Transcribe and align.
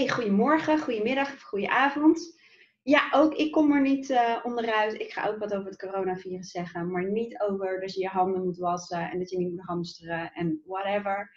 hey, 0.00 0.08
goedemorgen, 0.08 0.78
goedemiddag, 0.78 1.42
goedenavond. 1.42 2.40
Ja, 2.82 3.08
ook 3.12 3.34
ik 3.34 3.52
kom 3.52 3.72
er 3.72 3.80
niet 3.80 4.10
uh, 4.10 4.38
onderuit. 4.42 5.00
Ik 5.00 5.12
ga 5.12 5.26
ook 5.28 5.38
wat 5.38 5.54
over 5.54 5.66
het 5.66 5.78
coronavirus 5.78 6.50
zeggen, 6.50 6.90
maar 6.90 7.10
niet 7.10 7.40
over 7.40 7.80
dat 7.80 7.94
je 7.94 8.00
je 8.00 8.08
handen 8.08 8.44
moet 8.44 8.58
wassen 8.58 9.10
en 9.10 9.18
dat 9.18 9.30
je 9.30 9.38
niet 9.38 9.50
moet 9.50 9.66
hamsteren 9.66 10.32
en 10.32 10.62
whatever. 10.64 11.30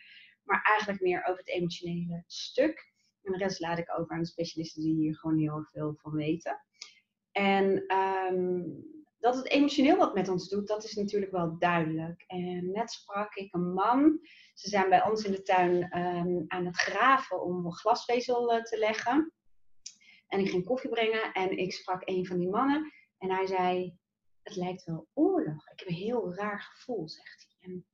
Maar 0.43 0.61
eigenlijk 0.63 1.01
meer 1.01 1.25
over 1.25 1.37
het 1.37 1.49
emotionele 1.49 2.23
stuk. 2.27 2.91
En 3.21 3.31
de 3.31 3.37
rest 3.37 3.59
laat 3.59 3.77
ik 3.77 3.99
over 3.99 4.11
aan 4.15 4.21
de 4.21 4.27
specialisten 4.27 4.81
die 4.81 4.95
hier 4.95 5.15
gewoon 5.15 5.37
heel 5.37 5.63
veel 5.71 5.95
van 6.01 6.11
weten. 6.11 6.59
En 7.31 7.95
um, 8.31 8.85
dat 9.23 9.35
het 9.35 9.49
emotioneel 9.49 9.97
wat 9.97 10.13
met 10.13 10.29
ons 10.29 10.49
doet, 10.49 10.67
dat 10.67 10.83
is 10.83 10.93
natuurlijk 10.93 11.31
wel 11.31 11.57
duidelijk. 11.57 12.23
En 12.27 12.71
net 12.71 12.91
sprak 12.91 13.35
ik 13.35 13.53
een 13.53 13.73
man. 13.73 14.19
Ze 14.53 14.69
zijn 14.69 14.89
bij 14.89 15.03
ons 15.03 15.23
in 15.23 15.31
de 15.31 15.41
tuin 15.41 15.97
um, 15.99 16.45
aan 16.47 16.65
het 16.65 16.77
graven 16.77 17.41
om 17.41 17.71
glasvezel 17.71 18.53
uh, 18.53 18.63
te 18.63 18.77
leggen. 18.77 19.33
En 20.27 20.39
ik 20.39 20.49
ging 20.49 20.65
koffie 20.65 20.89
brengen 20.89 21.31
en 21.31 21.57
ik 21.57 21.73
sprak 21.73 22.01
een 22.09 22.25
van 22.25 22.37
die 22.37 22.49
mannen. 22.49 22.91
En 23.17 23.31
hij 23.31 23.45
zei, 23.45 23.97
het 24.41 24.55
lijkt 24.55 24.83
wel 24.83 25.07
oorlog. 25.13 25.69
Ik 25.69 25.79
heb 25.79 25.87
een 25.87 25.93
heel 25.93 26.33
raar 26.33 26.61
gevoel, 26.61 27.09
zegt 27.09 27.47
hij. 27.47 27.69
En 27.71 27.85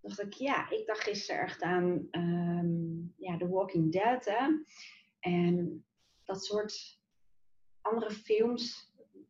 dacht 0.00 0.20
ik, 0.20 0.32
ja, 0.32 0.70
ik 0.70 0.86
dacht 0.86 1.00
gisteren 1.00 1.42
echt 1.42 1.62
aan 1.62 2.08
um, 2.10 3.14
ja, 3.16 3.36
The 3.36 3.48
Walking 3.48 3.92
Dead. 3.92 4.26
En 5.20 5.84
dat 6.24 6.44
soort 6.44 7.00
andere 7.80 8.10
films 8.10 8.87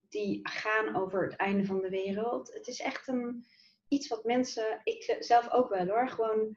die 0.08 0.40
gaan 0.42 0.96
over 0.96 1.22
het 1.22 1.36
einde 1.36 1.64
van 1.64 1.80
de 1.80 1.88
wereld. 1.88 2.52
Het 2.52 2.66
is 2.66 2.80
echt 2.80 3.08
een, 3.08 3.44
iets 3.88 4.08
wat 4.08 4.24
mensen, 4.24 4.80
ik 4.84 5.16
zelf 5.18 5.50
ook 5.50 5.68
wel 5.68 5.86
hoor, 5.86 6.08
gewoon 6.08 6.56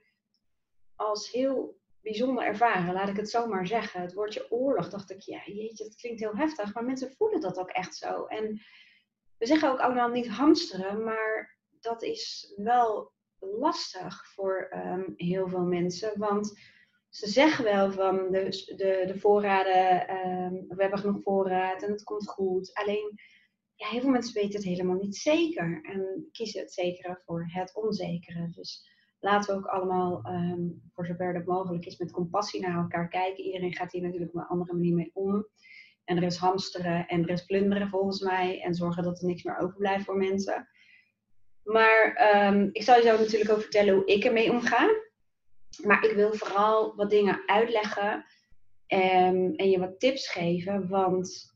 als 0.96 1.32
heel 1.32 1.80
bijzonder 2.02 2.44
ervaren, 2.44 2.94
laat 2.94 3.10
ik 3.10 3.18
het 3.18 3.30
zo 3.30 3.48
maar 3.48 3.68
zeggen. 3.68 4.02
Het 4.02 4.14
woordje 4.14 4.52
oorlog, 4.52 4.90
dacht 4.90 5.12
ik, 5.12 5.22
ja, 5.22 5.42
jeetje, 5.46 5.84
dat 5.84 5.96
klinkt 5.96 6.20
heel 6.20 6.36
heftig, 6.36 6.74
maar 6.74 6.84
mensen 6.84 7.12
voelen 7.12 7.42
dat 7.42 7.58
ook 7.58 7.70
echt 7.70 7.96
zo. 7.96 8.26
En 8.26 8.62
we 9.38 9.46
zeggen 9.46 9.72
ook 9.72 9.80
allemaal 9.80 10.10
niet 10.10 10.28
hamsteren, 10.28 11.04
maar 11.04 11.58
dat 11.70 12.04
is 12.04 12.54
wel 12.56 13.12
lastig 13.40 14.34
voor 14.34 14.72
um, 14.74 15.14
heel 15.16 15.48
veel 15.48 15.66
mensen, 15.66 16.20
want 16.20 16.60
ze 17.10 17.30
zeggen 17.30 17.64
wel 17.64 17.92
van 17.92 18.32
de, 18.32 18.50
de, 18.76 19.04
de 19.08 19.20
voorraden, 19.20 20.16
um, 20.16 20.66
we 20.68 20.82
hebben 20.82 21.00
genoeg 21.00 21.22
voorraad 21.22 21.84
en 21.84 21.92
het 21.92 22.04
komt 22.04 22.30
goed. 22.30 22.74
Alleen 22.74 23.20
ja, 23.82 23.88
heel 23.88 24.02
veel 24.02 24.10
mensen 24.10 24.34
weten 24.34 24.54
het 24.54 24.64
helemaal 24.64 24.96
niet 24.96 25.16
zeker 25.16 25.80
en 25.84 26.28
kiezen 26.32 26.62
het 26.62 26.74
zekere 26.74 27.22
voor 27.26 27.50
het 27.52 27.76
onzekere. 27.76 28.50
Dus 28.50 28.90
laten 29.20 29.54
we 29.54 29.60
ook 29.60 29.68
allemaal, 29.68 30.26
um, 30.26 30.82
voor 30.94 31.06
zover 31.06 31.34
dat 31.34 31.46
mogelijk 31.46 31.86
is, 31.86 31.98
met 31.98 32.12
compassie 32.12 32.62
naar 32.62 32.78
elkaar 32.78 33.08
kijken. 33.08 33.44
Iedereen 33.44 33.76
gaat 33.76 33.92
hier 33.92 34.02
natuurlijk 34.02 34.34
op 34.34 34.42
een 34.42 34.48
andere 34.48 34.74
manier 34.74 34.96
mee 34.96 35.12
om. 35.14 35.48
En 36.04 36.18
er 36.18 36.24
is 36.24 36.38
hamsteren 36.38 37.08
en 37.08 37.24
er 37.24 37.30
is 37.30 37.46
plunderen 37.46 37.90
volgens 37.90 38.20
mij. 38.20 38.62
En 38.62 38.76
zorgen 38.76 39.04
dat 39.04 39.22
er 39.22 39.28
niks 39.28 39.44
meer 39.44 39.58
overblijft 39.58 40.06
voor 40.06 40.18
mensen. 40.18 40.68
Maar 41.64 42.32
um, 42.36 42.70
ik 42.72 42.84
zal 42.84 42.96
je 42.96 43.02
zo 43.02 43.18
natuurlijk 43.18 43.52
ook 43.52 43.62
vertellen 43.62 43.94
hoe 43.94 44.06
ik 44.06 44.24
ermee 44.24 44.52
omga. 44.52 44.90
Maar 45.84 46.06
ik 46.06 46.16
wil 46.16 46.34
vooral 46.34 46.96
wat 46.96 47.10
dingen 47.10 47.44
uitleggen 47.46 48.14
um, 48.88 49.56
en 49.56 49.70
je 49.70 49.80
wat 49.80 50.00
tips 50.00 50.28
geven. 50.28 50.88
Want 50.88 51.51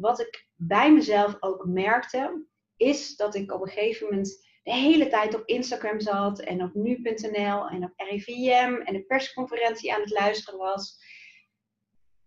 wat 0.00 0.20
ik 0.20 0.48
bij 0.54 0.92
mezelf 0.92 1.36
ook 1.40 1.66
merkte, 1.66 2.46
is 2.76 3.16
dat 3.16 3.34
ik 3.34 3.52
op 3.52 3.60
een 3.60 3.68
gegeven 3.68 4.06
moment 4.06 4.48
de 4.62 4.72
hele 4.72 5.08
tijd 5.08 5.34
op 5.34 5.42
Instagram 5.46 6.00
zat 6.00 6.40
en 6.40 6.62
op 6.62 6.74
nu.nl 6.74 7.68
en 7.68 7.84
op 7.84 7.92
RIVM 7.96 8.80
en 8.84 8.92
de 8.92 9.04
persconferentie 9.06 9.94
aan 9.94 10.00
het 10.00 10.10
luisteren 10.10 10.58
was. 10.58 10.98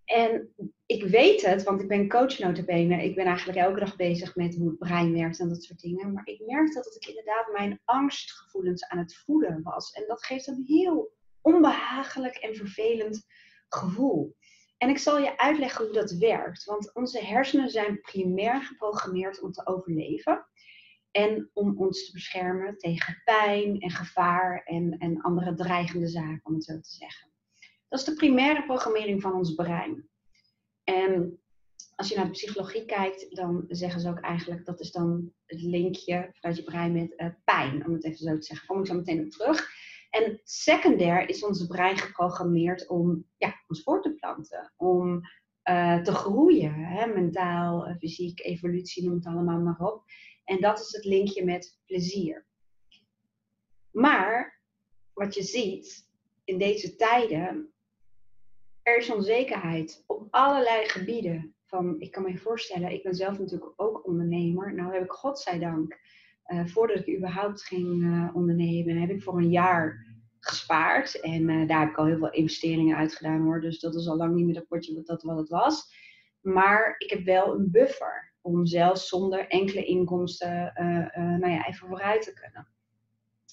En 0.05 0.53
ik 0.85 1.03
weet 1.03 1.41
het, 1.41 1.63
want 1.63 1.81
ik 1.81 1.87
ben 1.87 2.09
coach 2.09 2.39
notabene. 2.39 3.03
Ik 3.03 3.15
ben 3.15 3.25
eigenlijk 3.25 3.57
elke 3.57 3.79
dag 3.79 3.95
bezig 3.95 4.35
met 4.35 4.55
hoe 4.55 4.69
het 4.69 4.77
brein 4.77 5.13
werkt 5.13 5.39
en 5.39 5.49
dat 5.49 5.63
soort 5.63 5.79
dingen. 5.79 6.13
Maar 6.13 6.27
ik 6.27 6.41
merkte 6.45 6.81
dat 6.81 6.95
ik 6.95 7.05
inderdaad 7.05 7.51
mijn 7.51 7.81
angstgevoelens 7.85 8.87
aan 8.87 8.97
het 8.97 9.15
voeden 9.15 9.61
was. 9.63 9.91
En 9.91 10.03
dat 10.07 10.25
geeft 10.25 10.47
een 10.47 10.63
heel 10.65 11.13
onbehagelijk 11.41 12.35
en 12.35 12.55
vervelend 12.55 13.25
gevoel. 13.69 14.35
En 14.83 14.89
ik 14.89 14.97
zal 14.97 15.19
je 15.19 15.37
uitleggen 15.37 15.85
hoe 15.85 15.93
dat 15.93 16.11
werkt. 16.11 16.63
Want 16.63 16.93
onze 16.93 17.25
hersenen 17.25 17.69
zijn 17.69 18.01
primair 18.01 18.61
geprogrammeerd 18.61 19.41
om 19.41 19.51
te 19.51 19.65
overleven. 19.65 20.47
En 21.11 21.49
om 21.53 21.77
ons 21.77 22.05
te 22.05 22.11
beschermen 22.11 22.77
tegen 22.77 23.21
pijn 23.23 23.79
en 23.79 23.89
gevaar 23.89 24.63
en, 24.63 24.97
en 24.97 25.21
andere 25.21 25.53
dreigende 25.53 26.07
zaken, 26.07 26.39
om 26.43 26.53
het 26.53 26.63
zo 26.63 26.79
te 26.79 26.89
zeggen. 26.89 27.31
Dat 27.87 27.99
is 27.99 28.05
de 28.05 28.13
primaire 28.13 28.65
programmering 28.65 29.21
van 29.21 29.33
ons 29.33 29.55
brein. 29.55 30.09
En 30.83 31.39
als 31.95 32.09
je 32.09 32.15
naar 32.15 32.25
de 32.25 32.31
psychologie 32.31 32.85
kijkt, 32.85 33.35
dan 33.35 33.65
zeggen 33.67 34.01
ze 34.01 34.09
ook 34.09 34.19
eigenlijk 34.19 34.65
dat 34.65 34.79
is 34.79 34.91
dan 34.91 35.33
het 35.45 35.61
linkje 35.61 36.29
vanuit 36.33 36.57
je 36.57 36.63
brein 36.63 36.93
met 36.93 37.13
uh, 37.17 37.27
pijn, 37.43 37.85
om 37.85 37.93
het 37.93 38.03
even 38.03 38.17
zo 38.17 38.37
te 38.37 38.45
zeggen. 38.45 38.67
Kom 38.67 38.79
ik 38.79 38.85
zo 38.85 38.93
meteen 38.93 39.23
op 39.23 39.31
terug. 39.31 39.69
En 40.13 40.39
secundair 40.43 41.29
is 41.29 41.43
ons 41.43 41.67
brein 41.67 41.97
geprogrammeerd 41.97 42.87
om 42.87 43.25
ja, 43.37 43.63
ons 43.67 43.83
voor 43.83 44.01
te 44.01 44.13
planten, 44.13 44.73
om 44.77 45.21
uh, 45.69 46.01
te 46.01 46.11
groeien, 46.11 46.73
hè? 46.73 47.05
mentaal, 47.05 47.87
uh, 47.87 47.95
fysiek, 47.97 48.39
evolutie, 48.39 49.03
noem 49.03 49.15
het 49.15 49.25
allemaal 49.25 49.59
maar 49.59 49.79
op. 49.79 50.03
En 50.43 50.61
dat 50.61 50.79
is 50.79 50.91
het 50.91 51.05
linkje 51.05 51.45
met 51.45 51.79
plezier. 51.85 52.45
Maar 53.91 54.61
wat 55.13 55.33
je 55.35 55.43
ziet 55.43 56.09
in 56.43 56.57
deze 56.57 56.95
tijden, 56.95 57.73
er 58.81 58.97
is 58.97 59.11
onzekerheid 59.11 60.03
op 60.07 60.27
allerlei 60.29 60.89
gebieden. 60.89 61.55
Van, 61.65 61.99
ik 61.99 62.11
kan 62.11 62.23
me 62.23 62.37
voorstellen, 62.37 62.91
ik 62.91 63.03
ben 63.03 63.15
zelf 63.15 63.39
natuurlijk 63.39 63.73
ook 63.75 64.07
ondernemer. 64.07 64.73
Nou 64.73 64.93
heb 64.93 65.03
ik 65.03 65.11
godzijdank 65.11 65.99
uh, 66.47 66.65
voordat 66.65 66.97
ik 66.97 67.17
überhaupt 67.17 67.63
ging 67.63 68.03
uh, 68.03 68.29
ondernemen, 68.33 68.97
heb 68.97 69.09
ik 69.09 69.23
voor 69.23 69.37
een 69.37 69.49
jaar 69.49 70.05
gespaard. 70.39 71.19
En 71.19 71.49
uh, 71.49 71.67
daar 71.67 71.79
heb 71.79 71.89
ik 71.89 71.97
al 71.97 72.05
heel 72.05 72.17
veel 72.17 72.31
investeringen 72.31 72.97
uit 72.97 73.15
gedaan 73.15 73.41
hoor. 73.41 73.61
Dus 73.61 73.79
dat 73.79 73.95
is 73.95 74.07
al 74.07 74.17
lang 74.17 74.35
niet 74.35 74.45
meer 74.45 74.53
dat 74.53 74.67
potje 74.67 74.95
wat, 74.95 75.05
dat 75.05 75.23
wat 75.23 75.37
het 75.37 75.49
was. 75.49 75.93
Maar 76.41 76.95
ik 76.97 77.09
heb 77.09 77.23
wel 77.23 77.53
een 77.53 77.71
buffer 77.71 78.33
om 78.41 78.65
zelfs 78.65 79.07
zonder 79.07 79.47
enkele 79.47 79.85
inkomsten 79.85 80.71
nou 81.39 81.51
ja, 81.51 81.67
even 81.67 81.87
vooruit 81.87 82.21
te 82.21 82.33
kunnen. 82.33 82.67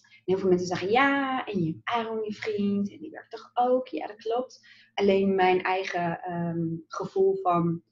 En 0.05 0.23
heel 0.25 0.39
veel 0.39 0.49
mensen 0.49 0.67
zeggen 0.67 0.91
ja, 0.91 1.45
en 1.47 1.65
je 1.65 1.81
Aaron, 1.85 2.25
je 2.25 2.33
vriend, 2.33 2.91
en 2.91 2.99
die 2.99 3.11
werkt 3.11 3.31
toch 3.31 3.51
ook? 3.55 3.89
Ja, 3.89 4.07
dat 4.07 4.17
klopt. 4.17 4.67
Alleen 4.95 5.35
mijn 5.35 5.63
eigen 5.63 6.33
um, 6.33 6.85
gevoel 6.89 7.37
van 7.43 7.83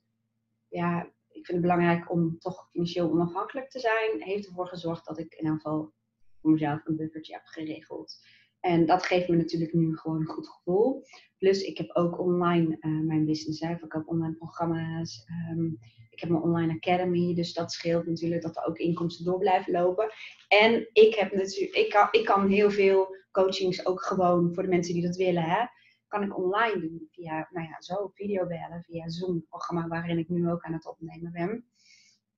ja, 0.68 1.10
ik 1.38 1.46
vind 1.46 1.58
het 1.58 1.60
belangrijk 1.60 2.10
om 2.10 2.38
toch 2.38 2.68
financieel 2.70 3.10
onafhankelijk 3.10 3.70
te 3.70 3.78
zijn, 3.78 4.22
heeft 4.22 4.46
ervoor 4.46 4.68
gezorgd 4.68 5.06
dat 5.06 5.18
ik 5.18 5.32
in 5.32 5.38
ieder 5.38 5.56
geval 5.56 5.92
voor 6.40 6.50
mezelf 6.50 6.80
een 6.84 6.96
buffertje 6.96 7.32
heb 7.32 7.44
geregeld. 7.44 8.26
En 8.60 8.86
dat 8.86 9.02
geeft 9.02 9.28
me 9.28 9.36
natuurlijk 9.36 9.72
nu 9.72 9.96
gewoon 9.96 10.20
een 10.20 10.26
goed 10.26 10.48
gevoel. 10.48 11.02
Plus, 11.38 11.62
ik 11.62 11.78
heb 11.78 11.90
ook 11.96 12.18
online 12.18 12.76
uh, 12.80 13.00
mijn 13.00 13.24
business. 13.24 13.60
Hè. 13.60 13.72
Ik 13.72 13.92
heb 13.92 14.08
online 14.08 14.34
programma's. 14.34 15.24
Um, 15.50 15.78
ik 16.10 16.20
heb 16.20 16.30
mijn 16.30 16.42
online 16.42 16.72
academy. 16.72 17.34
Dus 17.34 17.52
dat 17.52 17.72
scheelt 17.72 18.06
natuurlijk 18.06 18.42
dat 18.42 18.56
er 18.56 18.64
ook 18.64 18.78
inkomsten 18.78 19.24
door 19.24 19.38
blijven 19.38 19.72
lopen. 19.72 20.10
En 20.48 20.88
ik, 20.92 21.14
heb 21.14 21.32
natuurlijk, 21.32 21.76
ik, 21.76 21.90
kan, 21.90 22.08
ik 22.10 22.24
kan 22.24 22.48
heel 22.48 22.70
veel 22.70 23.16
coachings 23.30 23.86
ook 23.86 24.02
gewoon 24.02 24.54
voor 24.54 24.62
de 24.62 24.68
mensen 24.68 24.94
die 24.94 25.02
dat 25.02 25.16
willen. 25.16 25.42
Hè 25.42 25.64
kan 26.08 26.22
ik 26.22 26.38
online 26.38 26.80
doen 26.80 27.08
via, 27.10 27.48
nou 27.50 27.68
ja, 27.68 27.80
zo 27.80 28.10
videobellen, 28.14 28.82
via 28.82 29.08
Zoom-programma 29.08 29.88
waarin 29.88 30.18
ik 30.18 30.28
nu 30.28 30.50
ook 30.50 30.62
aan 30.62 30.72
het 30.72 30.86
opnemen 30.86 31.32
ben. 31.32 31.66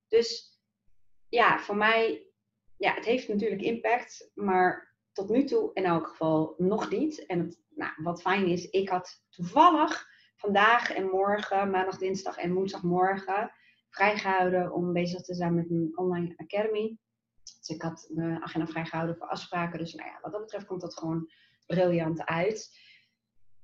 Dus 0.07 0.59
ja, 1.29 1.59
voor 1.59 1.75
mij, 1.75 2.27
ja, 2.77 2.93
het 2.93 3.05
heeft 3.05 3.27
natuurlijk 3.27 3.61
impact, 3.61 4.31
maar 4.33 4.95
tot 5.11 5.29
nu 5.29 5.43
toe 5.43 5.71
in 5.73 5.85
elk 5.85 6.07
geval 6.07 6.55
nog 6.57 6.89
niet. 6.89 7.25
En 7.25 7.55
nou, 7.69 7.91
wat 7.95 8.21
fijn 8.21 8.47
is, 8.47 8.69
ik 8.69 8.89
had 8.89 9.25
toevallig 9.29 10.07
vandaag 10.35 10.91
en 10.93 11.09
morgen, 11.09 11.69
maandag, 11.69 11.97
dinsdag 11.97 12.37
en 12.37 12.53
woensdagmorgen, 12.53 13.51
vrijgehouden 13.89 14.73
om 14.73 14.93
bezig 14.93 15.21
te 15.21 15.33
zijn 15.33 15.55
met 15.55 15.69
een 15.69 15.91
online 15.95 16.33
academy. 16.37 16.97
Dus 17.59 17.69
ik 17.69 17.81
had 17.81 18.07
mijn 18.13 18.43
agenda 18.43 18.67
vrijgehouden 18.67 19.17
voor 19.17 19.27
afspraken. 19.27 19.79
Dus 19.79 19.93
nou 19.93 20.09
ja, 20.09 20.19
wat 20.21 20.31
dat 20.31 20.41
betreft 20.41 20.65
komt 20.65 20.81
dat 20.81 20.97
gewoon 20.97 21.31
briljant 21.65 22.25
uit 22.25 22.77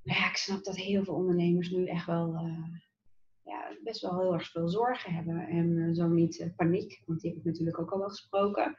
ja, 0.08 0.30
ik 0.30 0.36
snap 0.36 0.64
dat 0.64 0.76
heel 0.76 1.04
veel 1.04 1.14
ondernemers 1.14 1.70
nu 1.70 1.86
echt 1.86 2.06
wel 2.06 2.34
uh, 2.34 2.68
ja, 3.44 3.78
best 3.84 4.02
wel 4.02 4.20
heel 4.20 4.34
erg 4.34 4.52
veel 4.52 4.70
zorgen 4.70 5.14
hebben. 5.14 5.48
En 5.48 5.70
uh, 5.70 5.96
zo 5.96 6.08
niet 6.08 6.40
uh, 6.40 6.48
paniek, 6.56 7.02
want 7.06 7.22
die 7.22 7.30
heb 7.30 7.40
ik 7.40 7.46
natuurlijk 7.46 7.80
ook 7.80 7.92
al 7.92 8.00
wel 8.00 8.10
gesproken. 8.10 8.78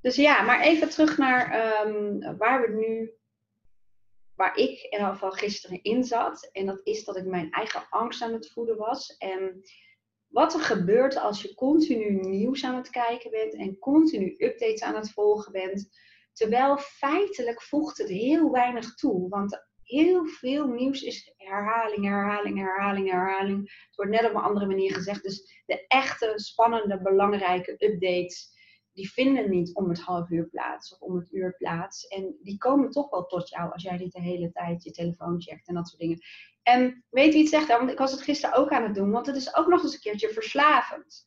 Dus 0.00 0.16
ja, 0.16 0.42
maar 0.42 0.60
even 0.60 0.88
terug 0.88 1.18
naar 1.18 1.44
um, 1.86 2.36
waar 2.38 2.60
we 2.60 2.76
nu, 2.76 3.12
waar 4.34 4.56
ik 4.56 4.82
in 4.82 4.92
ieder 4.92 5.12
geval 5.12 5.30
gisteren 5.30 5.82
in 5.82 6.04
zat. 6.04 6.48
En 6.52 6.66
dat 6.66 6.80
is 6.82 7.04
dat 7.04 7.16
ik 7.16 7.24
mijn 7.24 7.50
eigen 7.50 7.86
angst 7.90 8.22
aan 8.22 8.32
het 8.32 8.50
voeden 8.52 8.76
was. 8.76 9.16
En 9.16 9.62
wat 10.28 10.54
er 10.54 10.60
gebeurt 10.60 11.16
als 11.16 11.42
je 11.42 11.54
continu 11.54 12.10
nieuws 12.10 12.64
aan 12.64 12.76
het 12.76 12.90
kijken 12.90 13.30
bent 13.30 13.54
en 13.54 13.78
continu 13.78 14.34
updates 14.38 14.82
aan 14.82 14.94
het 14.94 15.10
volgen 15.10 15.52
bent. 15.52 15.88
Terwijl 16.32 16.76
feitelijk 16.78 17.62
voegt 17.62 17.98
het 17.98 18.08
heel 18.08 18.50
weinig 18.50 18.94
toe. 18.94 19.28
Want 19.28 19.66
heel 19.94 20.26
veel 20.26 20.66
nieuws 20.66 21.02
is 21.02 21.32
herhaling, 21.36 22.04
herhaling, 22.04 22.58
herhaling, 22.58 23.10
herhaling. 23.10 23.58
Het 23.86 23.96
wordt 23.96 24.10
net 24.10 24.24
op 24.24 24.34
een 24.34 24.42
andere 24.42 24.66
manier 24.66 24.94
gezegd. 24.94 25.22
Dus 25.22 25.62
de 25.66 25.86
echte, 25.86 26.32
spannende, 26.34 27.02
belangrijke 27.02 27.72
updates, 27.78 28.52
die 28.92 29.12
vinden 29.12 29.50
niet 29.50 29.74
om 29.74 29.88
het 29.88 30.00
half 30.00 30.30
uur 30.30 30.48
plaats 30.48 30.92
of 30.92 31.00
om 31.00 31.16
het 31.16 31.32
uur 31.32 31.56
plaats. 31.56 32.06
En 32.06 32.36
die 32.42 32.58
komen 32.58 32.90
toch 32.90 33.10
wel 33.10 33.26
tot 33.26 33.48
jou 33.48 33.72
als 33.72 33.82
jij 33.82 33.96
dit 33.96 34.12
de 34.12 34.20
hele 34.20 34.52
tijd 34.52 34.84
je 34.84 34.90
telefoon 34.90 35.40
checkt 35.40 35.68
en 35.68 35.74
dat 35.74 35.88
soort 35.88 36.00
dingen. 36.00 36.18
En 36.62 37.04
weet 37.10 37.32
wie 37.32 37.40
het 37.40 37.50
zegt? 37.50 37.68
Want 37.68 37.90
ik 37.90 37.98
was 37.98 38.12
het 38.12 38.22
gisteren 38.22 38.56
ook 38.56 38.70
aan 38.70 38.82
het 38.82 38.94
doen, 38.94 39.10
want 39.10 39.26
het 39.26 39.36
is 39.36 39.56
ook 39.56 39.66
nog 39.66 39.82
eens 39.82 39.94
een 39.94 40.00
keertje 40.00 40.28
verslavend 40.28 41.24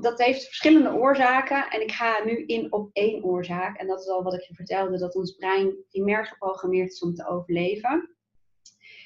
dat 0.00 0.18
heeft 0.18 0.44
verschillende 0.44 0.92
oorzaken 0.92 1.70
en 1.70 1.80
ik 1.80 1.92
ga 1.92 2.24
nu 2.24 2.44
in 2.46 2.72
op 2.72 2.90
één 2.92 3.24
oorzaak. 3.24 3.76
En 3.76 3.86
dat 3.86 4.00
is 4.00 4.08
al 4.08 4.22
wat 4.22 4.34
ik 4.34 4.42
je 4.42 4.54
vertelde, 4.54 4.98
dat 4.98 5.14
ons 5.14 5.32
brein 5.32 5.74
primair 5.88 6.26
geprogrammeerd 6.26 6.92
is 6.92 7.02
om 7.02 7.14
te 7.14 7.26
overleven. 7.26 8.16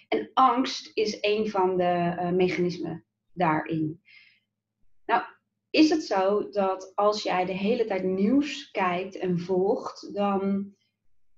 En 0.09 0.31
angst 0.35 0.91
is 0.95 1.19
een 1.21 1.51
van 1.51 1.77
de 1.77 2.15
uh, 2.19 2.31
mechanismen 2.31 3.05
daarin. 3.33 4.01
Nou, 5.07 5.23
is 5.71 5.91
het 5.91 6.03
zo 6.03 6.49
dat 6.49 6.93
als 6.95 7.23
jij 7.23 7.45
de 7.45 7.53
hele 7.53 7.85
tijd 7.85 8.05
nieuws 8.05 8.71
kijkt 8.71 9.17
en 9.17 9.39
volgt, 9.39 10.15
dan 10.15 10.75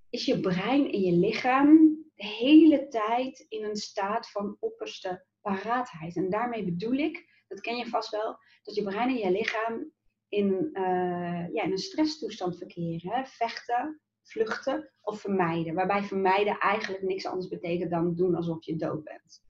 is 0.09 0.25
je 0.25 0.39
brein 0.39 0.91
en 0.91 1.01
je 1.01 1.11
lichaam 1.11 1.97
de 2.15 2.25
hele 2.25 2.87
tijd 2.87 3.45
in 3.49 3.63
een 3.63 3.75
staat 3.75 4.31
van 4.31 4.57
opperste 4.59 5.25
paraatheid. 5.41 6.15
En 6.15 6.29
daarmee 6.29 6.65
bedoel 6.65 6.97
ik, 6.97 7.38
dat 7.49 7.61
ken 7.61 7.77
je 7.77 7.85
vast 7.85 8.09
wel, 8.09 8.37
dat 8.63 8.75
je 8.75 8.83
brein 8.83 9.09
en 9.09 9.17
je 9.17 9.31
lichaam 9.31 9.91
in, 10.27 10.69
uh, 10.73 11.53
ja, 11.53 11.63
in 11.63 11.71
een 11.71 11.77
stresstoestand 11.77 12.57
verkeren. 12.57 13.11
Hè? 13.11 13.25
Vechten, 13.25 14.01
vluchten 14.23 14.91
of 15.01 15.21
vermijden. 15.21 15.73
Waarbij 15.73 16.03
vermijden 16.03 16.57
eigenlijk 16.57 17.03
niks 17.03 17.25
anders 17.25 17.47
betekent 17.47 17.91
dan 17.91 18.15
doen 18.15 18.35
alsof 18.35 18.65
je 18.65 18.75
dood 18.75 19.03
bent. 19.03 19.47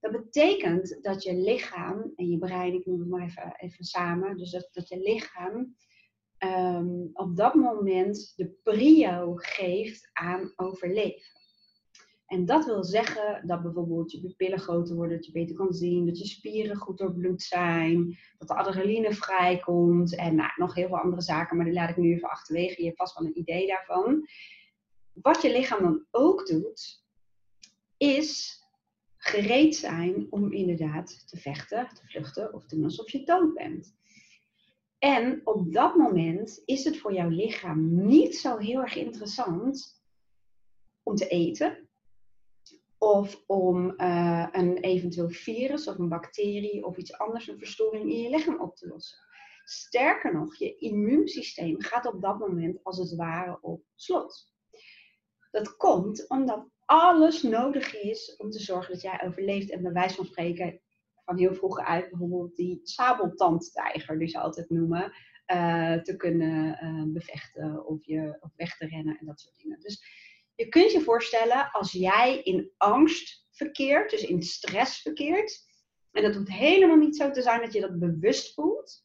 Dat 0.00 0.12
betekent 0.12 0.98
dat 1.02 1.22
je 1.22 1.34
lichaam 1.34 2.12
en 2.14 2.30
je 2.30 2.38
brein, 2.38 2.74
ik 2.74 2.86
noem 2.86 3.00
het 3.00 3.08
maar 3.08 3.22
even, 3.22 3.54
even 3.56 3.84
samen, 3.84 4.36
dus 4.36 4.50
dat, 4.50 4.68
dat 4.72 4.88
je 4.88 4.98
lichaam 4.98 5.76
ehm, 6.38 7.06
op 7.12 7.36
dat 7.36 7.54
moment 7.54 8.32
de 8.36 8.58
prio 8.62 9.34
geeft 9.34 10.10
aan 10.12 10.52
overleven. 10.56 11.37
En 12.28 12.44
dat 12.44 12.64
wil 12.64 12.84
zeggen 12.84 13.46
dat 13.46 13.62
bijvoorbeeld 13.62 14.12
je 14.12 14.20
pupillen 14.20 14.58
groter 14.58 14.96
worden, 14.96 15.16
dat 15.16 15.26
je 15.26 15.32
beter 15.32 15.56
kan 15.56 15.72
zien, 15.72 16.06
dat 16.06 16.18
je 16.18 16.26
spieren 16.26 16.76
goed 16.76 16.98
doorbloed 16.98 17.42
zijn, 17.42 18.18
dat 18.38 18.48
de 18.48 18.54
adrenaline 18.54 19.12
vrijkomt 19.12 20.16
en 20.16 20.34
nou, 20.34 20.50
nog 20.56 20.74
heel 20.74 20.88
veel 20.88 20.98
andere 20.98 21.22
zaken, 21.22 21.56
maar 21.56 21.64
die 21.64 21.74
laat 21.74 21.90
ik 21.90 21.96
nu 21.96 22.12
even 22.12 22.30
achterwege. 22.30 22.80
Je 22.80 22.86
hebt 22.86 22.98
vast 22.98 23.18
wel 23.18 23.28
een 23.28 23.38
idee 23.38 23.66
daarvan. 23.66 24.28
Wat 25.12 25.42
je 25.42 25.52
lichaam 25.52 25.82
dan 25.82 26.06
ook 26.10 26.46
doet, 26.46 27.04
is 27.96 28.62
gereed 29.16 29.76
zijn 29.76 30.26
om 30.30 30.52
inderdaad 30.52 31.28
te 31.28 31.36
vechten, 31.36 31.88
te 31.94 32.02
vluchten 32.06 32.54
of 32.54 32.66
te 32.66 32.74
doen 32.74 32.84
alsof 32.84 33.10
je 33.10 33.24
dood 33.24 33.54
bent. 33.54 33.96
En 34.98 35.40
op 35.44 35.72
dat 35.72 35.96
moment 35.96 36.62
is 36.64 36.84
het 36.84 36.98
voor 36.98 37.14
jouw 37.14 37.28
lichaam 37.28 38.06
niet 38.06 38.36
zo 38.36 38.56
heel 38.56 38.80
erg 38.80 38.96
interessant 38.96 40.02
om 41.02 41.14
te 41.14 41.28
eten 41.28 41.87
of 42.98 43.44
om 43.46 43.94
uh, 43.96 44.48
een 44.52 44.78
eventueel 44.78 45.30
virus 45.30 45.88
of 45.88 45.98
een 45.98 46.08
bacterie 46.08 46.84
of 46.84 46.96
iets 46.96 47.18
anders, 47.18 47.48
een 47.48 47.58
verstoring 47.58 48.10
in 48.10 48.22
je 48.22 48.30
lichaam 48.30 48.60
op 48.60 48.76
te 48.76 48.88
lossen. 48.88 49.18
Sterker 49.64 50.34
nog, 50.34 50.56
je 50.56 50.76
immuunsysteem 50.76 51.82
gaat 51.82 52.06
op 52.06 52.22
dat 52.22 52.38
moment 52.38 52.78
als 52.82 52.98
het 52.98 53.14
ware 53.14 53.58
op 53.60 53.82
slot. 53.94 54.52
Dat 55.50 55.76
komt 55.76 56.28
omdat 56.28 56.68
alles 56.84 57.42
nodig 57.42 57.94
is 57.94 58.36
om 58.36 58.50
te 58.50 58.60
zorgen 58.60 58.92
dat 58.92 59.02
jij 59.02 59.22
overleeft. 59.24 59.70
En 59.70 59.82
bij 59.82 59.92
wijze 59.92 60.14
van 60.14 60.24
spreken, 60.24 60.80
van 61.24 61.38
heel 61.38 61.54
vroeg 61.54 61.78
uit, 61.78 62.10
bijvoorbeeld 62.10 62.56
die 62.56 62.80
sabeltandtijger, 62.82 64.18
die 64.18 64.28
ze 64.28 64.38
altijd 64.38 64.70
noemen, 64.70 65.12
uh, 65.52 65.94
te 66.02 66.16
kunnen 66.16 66.84
uh, 66.84 67.12
bevechten 67.12 67.86
of, 67.86 68.04
je, 68.04 68.36
of 68.40 68.50
weg 68.56 68.76
te 68.76 68.86
rennen 68.86 69.18
en 69.18 69.26
dat 69.26 69.40
soort 69.40 69.56
dingen. 69.56 69.80
Dus 69.80 70.02
je 70.58 70.68
kunt 70.68 70.92
je 70.92 71.00
voorstellen 71.00 71.70
als 71.70 71.92
jij 71.92 72.42
in 72.42 72.70
angst 72.76 73.46
verkeert, 73.50 74.10
dus 74.10 74.22
in 74.22 74.42
stress 74.42 75.02
verkeert, 75.02 75.66
en 76.12 76.22
dat 76.22 76.34
hoeft 76.34 76.48
helemaal 76.48 76.96
niet 76.96 77.16
zo 77.16 77.30
te 77.30 77.42
zijn 77.42 77.60
dat 77.60 77.72
je 77.72 77.80
dat 77.80 77.98
bewust 77.98 78.54
voelt, 78.54 79.02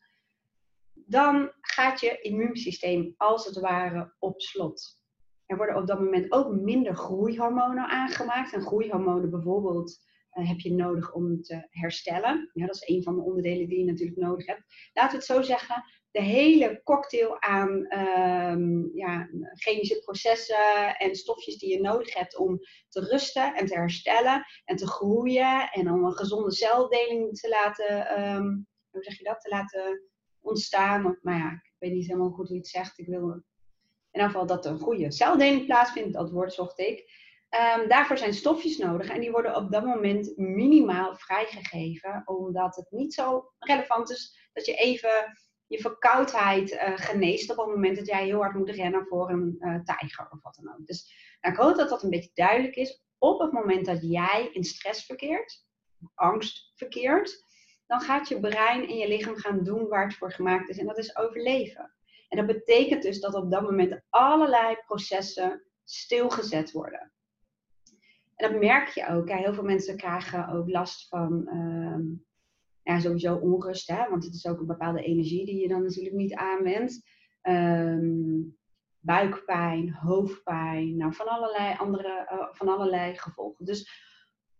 dan 0.94 1.52
gaat 1.62 2.00
je 2.00 2.22
immuunsysteem 2.22 3.14
als 3.18 3.46
het 3.46 3.60
ware 3.60 4.14
op 4.20 4.42
slot. 4.42 5.02
Er 5.46 5.58
worden 5.58 5.76
op 5.76 5.88
dat 5.88 6.00
moment 6.00 6.32
ook 6.32 6.56
minder 6.56 6.96
groeihormonen 6.96 7.88
aangemaakt. 7.88 8.54
En 8.54 8.62
groeihormonen 8.62 9.30
bijvoorbeeld 9.30 10.00
heb 10.34 10.60
je 10.60 10.74
nodig 10.74 11.14
om 11.14 11.42
te 11.42 11.68
herstellen. 11.70 12.50
Ja, 12.54 12.66
dat 12.66 12.76
is 12.76 12.96
een 12.96 13.04
van 13.04 13.16
de 13.16 13.22
onderdelen 13.22 13.68
die 13.68 13.80
je 13.80 13.86
natuurlijk 13.86 14.18
nodig 14.18 14.46
hebt. 14.46 14.64
Laten 14.94 15.12
we 15.12 15.18
het 15.18 15.26
zo 15.26 15.42
zeggen, 15.42 15.84
de 16.12 16.22
hele 16.22 16.82
cocktail 16.84 17.42
aan 17.42 17.98
um, 18.00 18.92
ja, 18.94 19.30
chemische 19.54 20.00
processen 20.00 20.96
en 20.98 21.16
stofjes 21.16 21.58
die 21.58 21.70
je 21.70 21.82
nodig 21.82 22.14
hebt 22.14 22.38
om 22.38 22.60
te 22.90 23.00
rusten 23.00 23.56
en 23.56 23.66
te 23.66 23.74
herstellen 23.74 24.46
en 24.66 24.76
te 24.76 24.88
groeien 24.88 25.70
en 25.72 25.92
om 25.92 26.06
een 26.06 26.18
gezonde 26.18 26.52
celdeling 26.52 27.40
te 27.40 27.50
laten, 27.50 28.22
um, 28.24 28.68
hoe 28.90 29.04
zeg 29.04 29.18
je 29.18 29.24
dat, 29.24 29.42
te 29.42 29.50
laten 29.50 30.02
ontstaan. 30.42 31.20
Maar 31.22 31.38
ja, 31.38 31.52
ik 31.52 31.76
weet 31.78 31.92
niet 31.92 32.08
helemaal 32.08 32.30
goed 32.30 32.48
hoe 32.48 32.56
je 32.56 32.62
het 32.62 32.72
zegt. 32.72 33.00
Ik 33.00 33.08
wil 33.08 33.30
in 33.30 33.44
ieder 34.12 34.30
geval 34.30 34.46
dat 34.46 34.66
er 34.66 34.72
een 34.72 34.80
goede 34.80 35.12
celdeling 35.12 35.66
plaatsvindt, 35.66 36.14
dat 36.14 36.32
woord 36.32 36.54
zocht 36.54 36.80
ik. 36.80 37.23
Um, 37.54 37.88
daarvoor 37.88 38.18
zijn 38.18 38.34
stofjes 38.34 38.78
nodig 38.78 39.10
en 39.10 39.20
die 39.20 39.32
worden 39.32 39.56
op 39.56 39.72
dat 39.72 39.86
moment 39.86 40.38
minimaal 40.38 41.16
vrijgegeven, 41.16 42.22
omdat 42.26 42.76
het 42.76 42.92
niet 42.92 43.14
zo 43.14 43.54
relevant 43.60 44.12
is 44.12 44.50
dat 44.54 44.66
je 44.66 44.74
even 44.74 45.38
je 45.68 45.80
verkoudheid 45.80 46.72
uh, 46.72 46.98
geneest 46.98 47.52
op 47.52 47.58
het 47.58 47.68
moment 47.68 47.98
dat 47.98 48.08
jij 48.08 48.26
heel 48.26 48.40
hard 48.40 48.56
moet 48.56 48.70
rennen 48.70 49.06
voor 49.06 49.30
een 49.30 49.56
uh, 49.60 49.80
tijger 49.80 50.28
of 50.32 50.42
wat 50.42 50.60
dan 50.62 50.74
ook. 50.74 50.86
Dus 50.86 51.14
nou, 51.42 51.54
ik 51.54 51.62
hoop 51.62 51.78
dat 51.78 51.90
dat 51.90 52.04
een 52.04 52.10
beetje 52.10 52.32
duidelijk 52.34 52.76
is. 52.76 53.04
Op 53.18 53.40
het 53.40 53.52
moment 53.52 53.86
dat 53.86 54.02
jij 54.02 54.50
in 54.52 54.64
stress 54.64 55.06
verkeert, 55.06 55.66
angst 56.14 56.72
verkeert, 56.76 57.44
dan 57.86 58.02
gaat 58.02 58.28
je 58.28 58.40
brein 58.40 58.88
en 58.88 58.98
je 58.98 59.08
lichaam 59.08 59.36
gaan 59.36 59.64
doen 59.64 59.88
waar 59.88 60.06
het 60.06 60.16
voor 60.16 60.32
gemaakt 60.32 60.70
is. 60.70 60.78
En 60.78 60.86
dat 60.86 60.98
is 60.98 61.18
overleven. 61.18 61.94
En 62.30 62.38
dat 62.38 62.56
betekent 62.56 63.02
dus 63.02 63.20
dat 63.20 63.34
op 63.34 63.52
dat 63.52 63.62
moment 63.62 64.02
allerlei 64.10 64.76
processen 64.86 65.64
stilgezet 65.84 66.72
worden. 66.72 67.14
En 68.36 68.52
dat 68.52 68.60
merk 68.60 68.88
je 68.88 69.08
ook. 69.08 69.30
Heel 69.30 69.54
veel 69.54 69.64
mensen 69.64 69.98
krijgen 69.98 70.48
ook 70.48 70.70
last 70.70 71.08
van 71.08 71.48
ehm, 71.48 73.02
sowieso 73.02 73.36
onrust, 73.36 73.88
hè, 73.88 74.10
want 74.10 74.24
het 74.24 74.34
is 74.34 74.48
ook 74.48 74.60
een 74.60 74.66
bepaalde 74.66 75.04
energie 75.04 75.46
die 75.46 75.62
je 75.62 75.68
dan 75.68 75.84
natuurlijk 75.84 76.16
niet 76.16 76.34
aanwendt. 76.34 77.12
Um, 77.42 78.58
buikpijn, 79.00 79.94
hoofdpijn, 79.94 80.98
nou, 80.98 81.13
van, 81.13 81.28
allerlei 81.28 81.75
andere, 81.78 82.30
uh, 82.32 82.48
van 82.52 82.68
allerlei 82.68 83.18
gevolgen. 83.18 83.66
Dus 83.66 83.90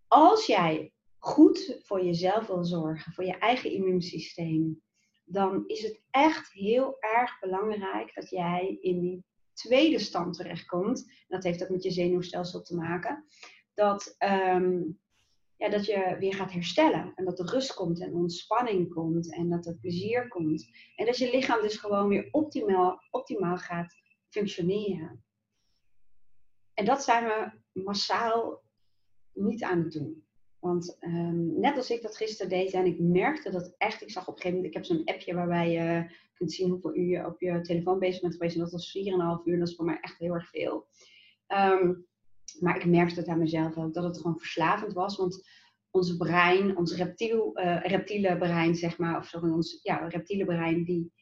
als 0.08 0.46
jij 0.46 0.94
goed 1.18 1.78
voor 1.82 2.06
jezelf 2.06 2.48
wil 2.48 2.64
zorgen, 2.64 3.14
voor 3.14 3.24
je 3.24 3.38
eigen 3.38 3.72
immuunsysteem, 3.72 4.82
dan 5.26 5.64
is 5.68 5.82
het 5.82 6.02
echt 6.10 6.52
heel 6.52 6.98
erg 7.00 7.40
belangrijk 7.40 8.14
dat 8.14 8.30
jij 8.30 8.78
in 8.82 9.00
die 9.00 9.26
tweede 9.54 10.00
stand 10.00 10.36
terechtkomt. 10.38 11.24
Dat 11.28 11.44
heeft 11.44 11.64
ook 11.64 11.70
met 11.70 11.84
je 11.84 11.92
zenuwstelsel 11.92 12.62
te 12.62 12.76
maken. 12.76 13.26
Dat 13.74 14.16
um, 14.20 15.00
ja, 15.64 15.70
dat 15.70 15.86
je 15.86 16.16
weer 16.20 16.34
gaat 16.34 16.52
herstellen. 16.52 17.12
En 17.16 17.26
dat 17.26 17.40
er 17.40 17.46
rust 17.46 17.74
komt 17.74 18.02
en 18.02 18.14
ontspanning 18.14 18.94
komt 18.94 19.34
en 19.34 19.50
dat 19.50 19.66
er 19.66 19.78
plezier 19.78 20.28
komt. 20.28 20.70
En 20.96 21.06
dat 21.06 21.18
je 21.18 21.32
lichaam 21.32 21.62
dus 21.62 21.78
gewoon 21.78 22.08
weer 22.08 22.28
optimaal, 22.32 23.02
optimaal 23.12 23.58
gaat 23.58 23.96
functioneren. 24.30 25.24
En 26.74 26.86
dat 26.86 27.04
zijn 27.04 27.24
we 27.24 27.52
massaal 27.82 28.62
niet 29.34 29.64
aan 29.64 29.80
het 29.80 29.92
doen. 29.92 30.26
Want 30.60 30.98
um, 31.02 31.60
net 31.60 31.78
als 31.78 31.90
ik 31.90 32.02
dat 32.02 32.18
gisteren 32.18 32.50
deed 32.50 32.72
en 32.72 32.86
ik 32.86 33.00
merkte 33.00 33.52
dat 33.52 33.76
echt, 33.78 34.02
ik 34.02 34.12
zag 34.12 34.28
op 34.28 34.36
een 34.36 34.42
gegeven 34.42 34.58
moment, 34.58 34.76
ik 34.76 34.82
heb 34.82 34.86
zo'n 34.86 35.06
appje 35.06 35.34
waarbij 35.34 35.72
je 35.72 36.16
kunt 36.34 36.52
zien 36.52 36.70
hoeveel 36.70 36.96
uur 36.96 37.08
je 37.08 37.26
op 37.26 37.42
je 37.42 37.62
telefoon 37.62 38.00
bezig 38.00 38.22
bent 38.22 38.34
geweest. 38.34 38.56
En 38.56 38.62
dat 38.62 38.72
was 38.72 38.98
4,5 38.98 39.44
uur, 39.46 39.60
dat 39.60 39.68
is 39.68 39.76
voor 39.76 39.86
mij 39.86 39.98
echt 40.02 40.18
heel 40.18 40.34
erg 40.34 40.50
veel. 40.50 40.88
Um, 41.48 42.08
maar 42.60 42.76
ik 42.76 42.86
merkte 42.86 43.20
het 43.20 43.28
aan 43.28 43.38
mezelf 43.38 43.78
ook, 43.78 43.94
dat 43.94 44.04
het 44.04 44.18
gewoon 44.18 44.40
verslavend 44.40 44.94
was. 44.94 45.18
Want 45.18 45.48
ons 45.92 46.18
brein, 46.18 46.78
ons 46.78 46.96
reptiel, 46.96 47.60
uh, 47.60 47.82
reptiele 47.82 48.38
brein, 48.38 48.76
zeg 48.76 48.98
maar, 48.98 49.18
of 49.18 49.26
sorry, 49.26 49.52
ons 49.52 49.80
ja, 49.82 50.08
reptiele 50.08 50.46
brein, 50.46 50.84
die 50.84 51.14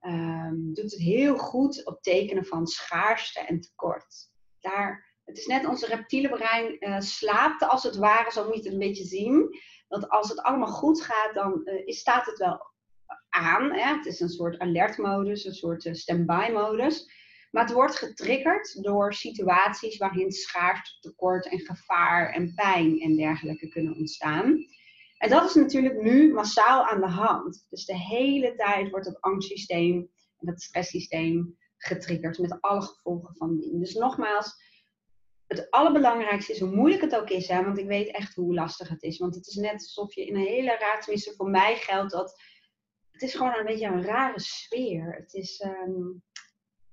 um, 0.00 0.74
doet 0.74 0.90
het 0.90 1.00
heel 1.00 1.36
goed 1.36 1.86
op 1.86 2.02
tekenen 2.02 2.44
van 2.44 2.66
schaarste 2.66 3.40
en 3.40 3.60
tekort. 3.60 4.30
Daar, 4.60 5.16
het 5.24 5.38
is 5.38 5.46
net 5.46 5.66
onze 5.66 5.86
reptiele 5.86 6.28
brein 6.28 6.76
uh, 6.80 7.00
slaapt 7.00 7.62
als 7.62 7.82
het 7.82 7.96
ware, 7.96 8.30
zo 8.30 8.44
moet 8.44 8.54
je 8.54 8.62
het 8.62 8.72
een 8.72 8.78
beetje 8.78 9.04
zien. 9.04 9.58
Dat 9.88 10.08
als 10.08 10.28
het 10.28 10.40
allemaal 10.40 10.68
goed 10.68 11.02
gaat, 11.02 11.34
dan 11.34 11.60
uh, 11.64 11.82
staat 11.86 12.26
het 12.26 12.38
wel 12.38 12.72
aan. 13.28 13.72
Hè? 13.72 13.96
Het 13.96 14.06
is 14.06 14.20
een 14.20 14.28
soort 14.28 14.58
alertmodus, 14.58 15.44
een 15.44 15.54
soort 15.54 15.88
standby 15.92 16.50
modus. 16.52 17.17
Maar 17.50 17.64
het 17.64 17.72
wordt 17.72 17.96
getriggerd 17.96 18.82
door 18.82 19.14
situaties 19.14 19.96
waarin 19.96 20.32
schaarste, 20.32 21.00
tekort 21.00 21.48
en 21.48 21.58
gevaar 21.58 22.32
en 22.32 22.54
pijn 22.54 23.00
en 23.00 23.16
dergelijke 23.16 23.68
kunnen 23.68 23.96
ontstaan. 23.96 24.66
En 25.18 25.30
dat 25.30 25.48
is 25.48 25.54
natuurlijk 25.54 26.02
nu 26.02 26.32
massaal 26.32 26.86
aan 26.86 27.00
de 27.00 27.08
hand. 27.08 27.66
Dus 27.70 27.84
de 27.84 27.98
hele 27.98 28.54
tijd 28.54 28.90
wordt 28.90 29.06
het 29.06 29.20
angstsysteem 29.20 30.10
en 30.38 30.48
het 30.48 30.62
stresssysteem 30.62 31.58
getriggerd 31.76 32.38
met 32.38 32.60
alle 32.60 32.82
gevolgen 32.82 33.36
van 33.36 33.56
dien. 33.56 33.78
Dus 33.78 33.94
nogmaals, 33.94 34.66
het 35.46 35.70
allerbelangrijkste 35.70 36.52
is 36.52 36.60
hoe 36.60 36.74
moeilijk 36.74 37.02
het 37.02 37.16
ook 37.16 37.30
is, 37.30 37.48
hè, 37.48 37.64
want 37.64 37.78
ik 37.78 37.86
weet 37.86 38.14
echt 38.14 38.34
hoe 38.34 38.54
lastig 38.54 38.88
het 38.88 39.02
is. 39.02 39.18
Want 39.18 39.34
het 39.34 39.46
is 39.46 39.54
net 39.54 39.72
alsof 39.72 40.14
je 40.14 40.26
in 40.26 40.34
een 40.34 40.46
hele 40.46 40.98
tenminste 41.00 41.34
voor 41.36 41.50
mij 41.50 41.76
geldt 41.76 42.12
dat 42.12 42.42
het 43.10 43.22
is 43.22 43.34
gewoon 43.34 43.58
een 43.58 43.64
beetje 43.64 43.86
een 43.86 44.02
rare 44.02 44.40
sfeer. 44.40 45.14
Het 45.14 45.34
is, 45.34 45.60
ehm, 45.60 46.02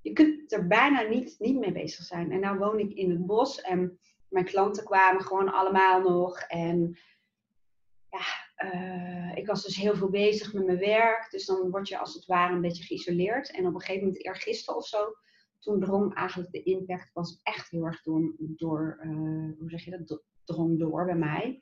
je 0.06 0.14
kunt 0.14 0.52
er 0.52 0.68
bijna 0.68 1.02
niet, 1.02 1.36
niet 1.40 1.60
mee 1.60 1.72
bezig 1.72 2.06
zijn. 2.06 2.32
En 2.32 2.40
nou 2.40 2.58
woon 2.58 2.80
ik 2.80 2.94
in 2.94 3.10
het 3.10 3.26
bos 3.26 3.62
en 3.62 4.00
mijn 4.30 4.46
klanten 4.46 4.84
kwamen 4.84 5.22
gewoon 5.22 5.54
allemaal 5.54 6.02
nog. 6.02 6.40
En 6.40 6.98
ja, 8.10 8.26
uh, 8.70 9.36
ik 9.36 9.48
was 9.48 9.64
dus 9.64 9.76
heel 9.76 9.96
veel 9.96 10.10
bezig 10.10 10.54
met 10.54 10.66
mijn 10.66 10.78
werk. 10.78 11.28
Dus 11.32 11.46
dan 11.46 11.70
word 11.70 11.88
je 11.88 11.98
als 11.98 12.14
het 12.14 12.26
ware 12.26 12.54
een 12.54 12.62
beetje 12.62 12.84
geïsoleerd. 12.84 13.52
En 13.52 13.66
op 13.66 13.74
een 13.74 13.80
gegeven 13.80 14.06
moment, 14.06 14.26
eergisteren 14.26 14.80
of 14.80 14.88
zo, 14.88 15.16
toen 15.60 15.80
drong 15.80 16.16
eigenlijk 16.16 16.52
de 16.52 16.64
impact 16.64 17.14
was 17.14 17.40
echt 17.44 17.70
heel 17.70 17.86
erg 17.86 18.02
door, 18.02 18.34
door 18.38 19.00
uh, 19.04 19.60
hoe 19.60 19.70
zeg 19.70 19.84
je 19.84 20.04
dat, 20.06 20.24
drong 20.44 20.80
door 20.80 21.06
bij 21.06 21.16
mij. 21.16 21.62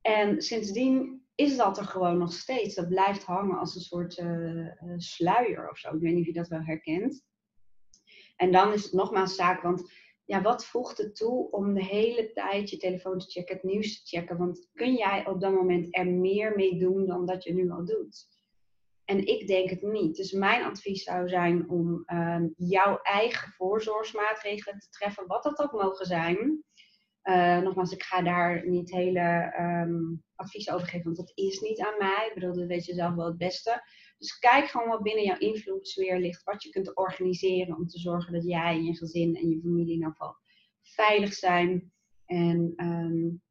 En 0.00 0.42
sindsdien 0.42 1.26
is 1.42 1.56
dat 1.56 1.78
er 1.78 1.84
gewoon 1.84 2.18
nog 2.18 2.32
steeds. 2.32 2.74
Dat 2.74 2.88
blijft 2.88 3.24
hangen 3.24 3.58
als 3.58 3.74
een 3.74 3.80
soort 3.80 4.18
uh, 4.18 4.72
sluier 4.96 5.70
of 5.70 5.78
zo. 5.78 5.94
Ik 5.94 6.00
weet 6.00 6.12
niet 6.12 6.20
of 6.20 6.26
je 6.26 6.32
dat 6.32 6.48
wel 6.48 6.62
herkent. 6.62 7.24
En 8.36 8.52
dan 8.52 8.72
is 8.72 8.82
het 8.82 8.92
nogmaals 8.92 9.34
zaak, 9.34 9.62
want 9.62 9.92
ja, 10.24 10.42
wat 10.42 10.66
voegt 10.66 10.98
het 10.98 11.16
toe 11.16 11.50
om 11.50 11.74
de 11.74 11.84
hele 11.84 12.32
tijd 12.32 12.70
je 12.70 12.76
telefoon 12.76 13.18
te 13.18 13.30
checken, 13.30 13.54
het 13.54 13.64
nieuws 13.64 14.02
te 14.02 14.16
checken? 14.16 14.38
Want 14.38 14.68
kun 14.72 14.94
jij 14.94 15.26
op 15.26 15.40
dat 15.40 15.52
moment 15.52 15.96
er 15.96 16.06
meer 16.06 16.56
mee 16.56 16.78
doen 16.78 17.06
dan 17.06 17.26
dat 17.26 17.44
je 17.44 17.54
nu 17.54 17.70
al 17.70 17.84
doet? 17.84 18.26
En 19.04 19.26
ik 19.26 19.46
denk 19.46 19.70
het 19.70 19.82
niet. 19.82 20.16
Dus 20.16 20.32
mijn 20.32 20.64
advies 20.64 21.02
zou 21.02 21.28
zijn 21.28 21.68
om 21.68 22.02
uh, 22.06 22.42
jouw 22.56 22.98
eigen 23.02 23.52
voorzorgsmaatregelen 23.52 24.78
te 24.78 24.88
treffen, 24.88 25.26
wat 25.26 25.42
dat 25.42 25.58
ook 25.58 25.72
mogen 25.72 26.06
zijn. 26.06 26.64
Uh, 27.24 27.58
nogmaals, 27.58 27.92
ik 27.92 28.02
ga 28.02 28.22
daar 28.22 28.68
niet 28.68 28.90
hele 28.90 29.54
um, 29.60 30.22
advies 30.34 30.70
over 30.70 30.86
geven, 30.86 31.04
want 31.04 31.16
dat 31.16 31.32
is 31.34 31.60
niet 31.60 31.80
aan 31.80 31.98
mij. 31.98 32.26
Ik 32.28 32.34
bedoel, 32.34 32.54
dat 32.54 32.66
weet 32.66 32.84
je 32.84 32.94
zelf 32.94 33.14
wel 33.14 33.26
het 33.26 33.38
beste. 33.38 33.82
Dus 34.18 34.38
kijk 34.38 34.66
gewoon 34.66 34.88
wat 34.88 35.02
binnen 35.02 35.24
jouw 35.24 35.38
invloedssfeer 35.38 36.18
ligt, 36.18 36.44
wat 36.44 36.62
je 36.62 36.70
kunt 36.70 36.96
organiseren 36.96 37.76
om 37.76 37.86
te 37.86 37.98
zorgen 37.98 38.32
dat 38.32 38.44
jij 38.44 38.74
en 38.74 38.84
je 38.84 38.96
gezin 38.96 39.36
en 39.36 39.48
je 39.48 39.60
familie 39.60 39.86
in 39.86 39.92
ieder 39.92 40.36
veilig 40.82 41.32
zijn. 41.32 41.92
En 42.26 42.72
um, 42.76 43.42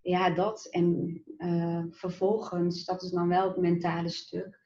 ja, 0.00 0.30
dat. 0.30 0.66
En 0.70 1.22
uh, 1.38 1.84
vervolgens, 1.90 2.84
dat 2.84 3.02
is 3.02 3.10
dan 3.10 3.28
wel 3.28 3.48
het 3.48 3.56
mentale 3.56 4.08
stuk. 4.08 4.60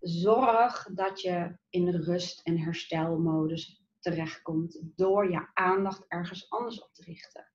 Zorg 0.00 0.88
dat 0.94 1.20
je 1.20 1.58
in 1.70 1.88
rust- 1.88 2.40
en 2.46 2.58
herstelmodus 2.58 3.77
terechtkomt 4.00 4.80
door 4.96 5.30
je 5.30 5.48
aandacht 5.54 6.04
ergens 6.08 6.50
anders 6.50 6.82
op 6.82 6.92
te 6.92 7.02
richten. 7.02 7.50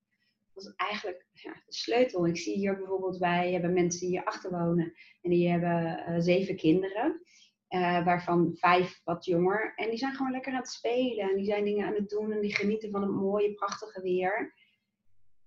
Dat 0.52 0.64
is 0.64 0.72
eigenlijk 0.76 1.26
ja, 1.32 1.52
de 1.52 1.74
sleutel. 1.74 2.26
Ik 2.26 2.36
zie 2.36 2.56
hier 2.56 2.76
bijvoorbeeld 2.76 3.18
bij 3.18 3.52
hebben 3.52 3.72
mensen 3.72 4.00
die 4.00 4.08
hier 4.08 4.24
achter 4.24 4.50
wonen 4.50 4.92
en 5.20 5.30
die 5.30 5.50
hebben 5.50 6.04
uh, 6.08 6.20
zeven 6.20 6.56
kinderen. 6.56 7.22
Uh, 7.68 8.04
waarvan 8.04 8.56
vijf 8.56 9.00
wat 9.04 9.24
jonger. 9.24 9.72
En 9.76 9.88
die 9.88 9.98
zijn 9.98 10.14
gewoon 10.14 10.32
lekker 10.32 10.52
aan 10.52 10.58
het 10.58 10.68
spelen. 10.68 11.30
En 11.30 11.36
die 11.36 11.44
zijn 11.44 11.64
dingen 11.64 11.86
aan 11.86 11.94
het 11.94 12.08
doen. 12.08 12.32
En 12.32 12.40
die 12.40 12.54
genieten 12.54 12.90
van 12.90 13.02
het 13.02 13.10
mooie, 13.10 13.54
prachtige 13.54 14.02
weer. 14.02 14.54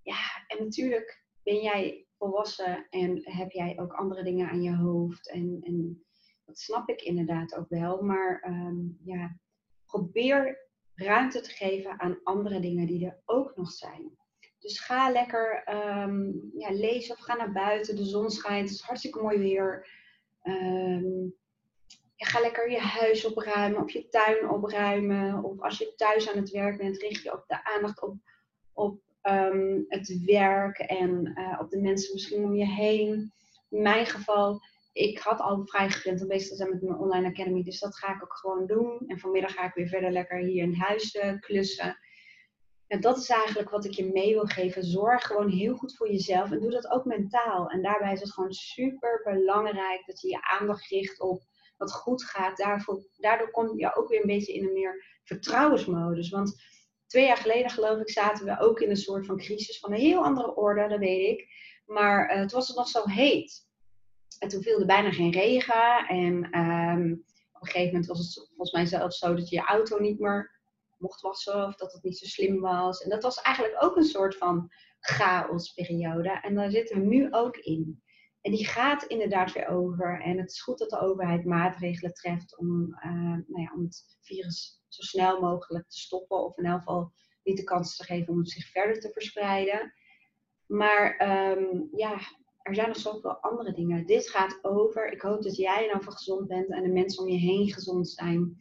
Ja, 0.01 0.45
en 0.47 0.63
natuurlijk 0.63 1.25
ben 1.43 1.61
jij 1.61 2.07
volwassen 2.17 2.87
en 2.89 3.31
heb 3.31 3.51
jij 3.51 3.79
ook 3.79 3.93
andere 3.93 4.23
dingen 4.23 4.49
aan 4.49 4.61
je 4.61 4.75
hoofd. 4.75 5.29
En, 5.29 5.59
en 5.61 6.05
dat 6.45 6.59
snap 6.59 6.89
ik 6.89 7.01
inderdaad 7.01 7.55
ook 7.55 7.69
wel. 7.69 8.01
Maar 8.01 8.43
um, 8.47 8.99
ja, 9.03 9.39
probeer 9.85 10.66
ruimte 10.97 11.41
te 11.41 11.49
geven 11.49 11.99
aan 11.99 12.19
andere 12.23 12.59
dingen 12.59 12.87
die 12.87 13.05
er 13.05 13.21
ook 13.25 13.55
nog 13.55 13.71
zijn. 13.71 14.17
Dus 14.59 14.79
ga 14.79 15.11
lekker 15.11 15.63
um, 15.69 16.51
ja, 16.53 16.71
lezen 16.71 17.15
of 17.15 17.21
ga 17.21 17.35
naar 17.35 17.51
buiten. 17.51 17.95
De 17.95 18.05
zon 18.05 18.29
schijnt, 18.29 18.69
het 18.69 18.77
is 18.77 18.85
hartstikke 18.85 19.21
mooi 19.21 19.37
weer. 19.37 19.87
Um, 20.43 21.35
ga 22.15 22.39
lekker 22.39 22.71
je 22.71 22.79
huis 22.79 23.25
opruimen 23.25 23.81
of 23.81 23.91
je 23.91 24.07
tuin 24.07 24.49
opruimen. 24.49 25.43
Of 25.43 25.61
als 25.61 25.77
je 25.77 25.93
thuis 25.95 26.29
aan 26.29 26.37
het 26.37 26.49
werk 26.49 26.77
bent, 26.77 26.97
richt 26.97 27.23
je 27.23 27.31
ook 27.31 27.47
de 27.47 27.63
aandacht 27.63 28.01
op, 28.01 28.15
op 28.73 29.01
um, 29.23 29.85
het 29.87 30.23
werk 30.25 30.77
en 30.77 31.33
uh, 31.35 31.59
op 31.61 31.69
de 31.69 31.81
mensen 31.81 32.13
misschien 32.13 32.43
om 32.43 32.55
je 32.55 32.65
heen. 32.65 33.31
In 33.69 33.81
mijn 33.81 34.05
geval, 34.05 34.61
ik 34.97 35.19
had 35.19 35.39
al 35.39 35.65
vrij 35.65 35.89
gepland 35.89 36.21
om 36.21 36.27
bezig 36.27 36.49
te 36.49 36.55
zijn 36.55 36.69
met 36.69 36.81
mijn 36.81 36.97
online 36.99 37.27
academy, 37.27 37.63
dus 37.63 37.79
dat 37.79 37.97
ga 37.97 38.15
ik 38.15 38.23
ook 38.23 38.37
gewoon 38.37 38.65
doen. 38.65 39.03
En 39.07 39.19
vanmiddag 39.19 39.53
ga 39.53 39.65
ik 39.65 39.73
weer 39.73 39.87
verder 39.87 40.11
lekker 40.11 40.37
hier 40.37 40.63
in 40.63 40.73
huis 40.73 41.15
uh, 41.15 41.39
klussen. 41.39 41.97
En 42.87 43.01
dat 43.01 43.17
is 43.17 43.29
eigenlijk 43.29 43.69
wat 43.69 43.85
ik 43.85 43.91
je 43.91 44.11
mee 44.13 44.33
wil 44.33 44.45
geven. 44.45 44.83
Zorg 44.83 45.23
gewoon 45.23 45.49
heel 45.49 45.75
goed 45.75 45.95
voor 45.95 46.11
jezelf 46.11 46.51
en 46.51 46.59
doe 46.59 46.71
dat 46.71 46.89
ook 46.89 47.05
mentaal. 47.05 47.69
En 47.69 47.81
daarbij 47.81 48.13
is 48.13 48.19
het 48.19 48.33
gewoon 48.33 48.53
super 48.53 49.21
belangrijk 49.23 50.05
dat 50.05 50.21
je 50.21 50.27
je 50.27 50.41
aandacht 50.41 50.87
richt 50.87 51.19
op 51.19 51.43
wat 51.77 51.93
goed 51.93 52.23
gaat. 52.23 52.57
Daarvoor, 52.57 53.07
daardoor 53.17 53.51
kom 53.51 53.79
je 53.79 53.95
ook 53.95 54.09
weer 54.09 54.21
een 54.21 54.27
beetje 54.27 54.53
in 54.53 54.65
een 54.65 54.73
meer 54.73 55.19
vertrouwensmodus. 55.23 56.29
Want 56.29 56.61
twee 57.07 57.25
jaar 57.25 57.37
geleden, 57.37 57.69
geloof 57.69 57.99
ik, 57.99 58.09
zaten 58.09 58.45
we 58.45 58.59
ook 58.59 58.79
in 58.79 58.89
een 58.89 58.97
soort 58.97 59.25
van 59.25 59.37
crisis 59.37 59.79
van 59.79 59.91
een 59.91 59.99
heel 59.99 60.23
andere 60.23 60.55
orde, 60.55 60.87
dat 60.87 60.99
weet 60.99 61.39
ik. 61.39 61.47
Maar 61.85 62.35
uh, 62.35 62.39
toen 62.39 62.59
was 62.59 62.67
het 62.67 62.77
nog 62.77 62.87
zo 62.87 63.03
heet. 63.05 63.66
En 64.39 64.47
toen 64.47 64.61
viel 64.61 64.79
er 64.79 64.85
bijna 64.85 65.11
geen 65.11 65.31
regen. 65.31 66.07
En 66.07 66.59
um, 66.59 67.25
op 67.51 67.61
een 67.61 67.67
gegeven 67.67 67.91
moment 67.91 68.05
was 68.05 68.19
het 68.19 68.47
volgens 68.47 68.71
mij 68.71 68.85
zelfs 68.85 69.17
zo 69.17 69.35
dat 69.35 69.49
je 69.49 69.55
je 69.55 69.65
auto 69.65 69.99
niet 69.99 70.19
meer 70.19 70.55
mocht 70.97 71.21
wassen 71.21 71.65
of 71.65 71.75
dat 71.75 71.93
het 71.93 72.03
niet 72.03 72.17
zo 72.17 72.25
slim 72.25 72.59
was. 72.59 73.01
En 73.01 73.09
dat 73.09 73.23
was 73.23 73.41
eigenlijk 73.41 73.83
ook 73.83 73.95
een 73.95 74.03
soort 74.03 74.37
van 74.37 74.71
chaosperiode. 74.99 76.39
En 76.41 76.55
daar 76.55 76.71
zitten 76.71 76.99
we 76.99 77.05
nu 77.05 77.33
ook 77.33 77.57
in. 77.57 78.01
En 78.41 78.51
die 78.51 78.67
gaat 78.67 79.03
inderdaad 79.03 79.53
weer 79.53 79.67
over. 79.67 80.21
En 80.21 80.37
het 80.37 80.51
is 80.51 80.61
goed 80.61 80.77
dat 80.77 80.89
de 80.89 80.99
overheid 80.99 81.45
maatregelen 81.45 82.13
treft 82.13 82.57
om, 82.57 82.97
uh, 83.05 83.11
nou 83.47 83.61
ja, 83.61 83.73
om 83.75 83.83
het 83.83 84.17
virus 84.21 84.81
zo 84.87 85.01
snel 85.01 85.41
mogelijk 85.41 85.89
te 85.89 85.99
stoppen. 85.99 86.45
Of 86.45 86.57
in 86.57 86.65
elk 86.65 86.77
geval 86.77 87.11
niet 87.43 87.57
de 87.57 87.63
kans 87.63 87.95
te 87.95 88.03
geven 88.03 88.33
om 88.33 88.39
het 88.39 88.49
zich 88.49 88.67
verder 88.67 88.99
te 88.99 89.11
verspreiden. 89.11 89.93
Maar 90.65 91.29
um, 91.57 91.89
ja, 91.91 92.19
er 92.67 92.75
zijn 92.75 92.87
nog 92.87 92.97
zoveel 92.97 93.37
andere 93.37 93.73
dingen. 93.73 94.05
Dit 94.05 94.29
gaat 94.29 94.59
over. 94.61 95.11
Ik 95.11 95.21
hoop 95.21 95.43
dat 95.43 95.55
jij 95.55 95.83
in 95.83 95.93
ieder 95.93 96.11
gezond 96.11 96.47
bent 96.47 96.69
en 96.69 96.83
de 96.83 96.89
mensen 96.89 97.23
om 97.23 97.29
je 97.29 97.37
heen 97.37 97.73
gezond 97.73 98.09
zijn. 98.09 98.57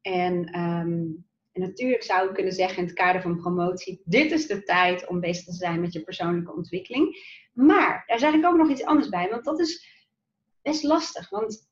En 0.00 0.60
um, 0.60 1.26
en 1.54 1.60
natuurlijk 1.60 2.02
zou 2.02 2.28
ik 2.28 2.34
kunnen 2.34 2.52
zeggen 2.52 2.78
in 2.78 2.84
het 2.84 2.92
kader 2.92 3.22
van 3.22 3.36
promotie, 3.36 4.02
dit 4.04 4.32
is 4.32 4.46
de 4.46 4.62
tijd 4.62 5.06
om 5.06 5.20
bezig 5.20 5.44
te 5.44 5.52
zijn 5.52 5.80
met 5.80 5.92
je 5.92 6.02
persoonlijke 6.02 6.54
ontwikkeling. 6.54 7.16
Maar 7.52 8.04
daar 8.06 8.18
zeg 8.18 8.34
ik 8.34 8.46
ook 8.46 8.56
nog 8.56 8.70
iets 8.70 8.84
anders 8.84 9.08
bij, 9.08 9.28
want 9.30 9.44
dat 9.44 9.60
is 9.60 9.88
best 10.62 10.82
lastig. 10.82 11.30
Want 11.30 11.68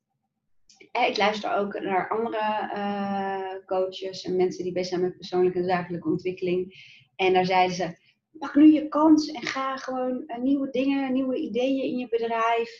ik 1.07 1.17
luister 1.17 1.55
ook 1.55 1.79
naar 1.79 2.09
andere 2.09 2.71
uh, 2.75 3.65
coaches 3.65 4.23
en 4.23 4.35
mensen 4.35 4.63
die 4.63 4.73
bezig 4.73 4.89
zijn 4.89 5.01
met 5.01 5.17
persoonlijke 5.17 5.59
en 5.59 5.65
zakelijke 5.65 6.09
ontwikkeling. 6.09 6.73
En 7.15 7.33
daar 7.33 7.45
zeiden 7.45 7.75
ze, 7.75 7.97
pak 8.39 8.55
nu 8.55 8.71
je 8.71 8.87
kans 8.87 9.31
en 9.31 9.41
ga 9.41 9.77
gewoon 9.77 10.23
uh, 10.27 10.37
nieuwe 10.37 10.69
dingen, 10.69 11.13
nieuwe 11.13 11.35
ideeën 11.35 11.83
in 11.83 11.97
je 11.97 12.07
bedrijf 12.09 12.77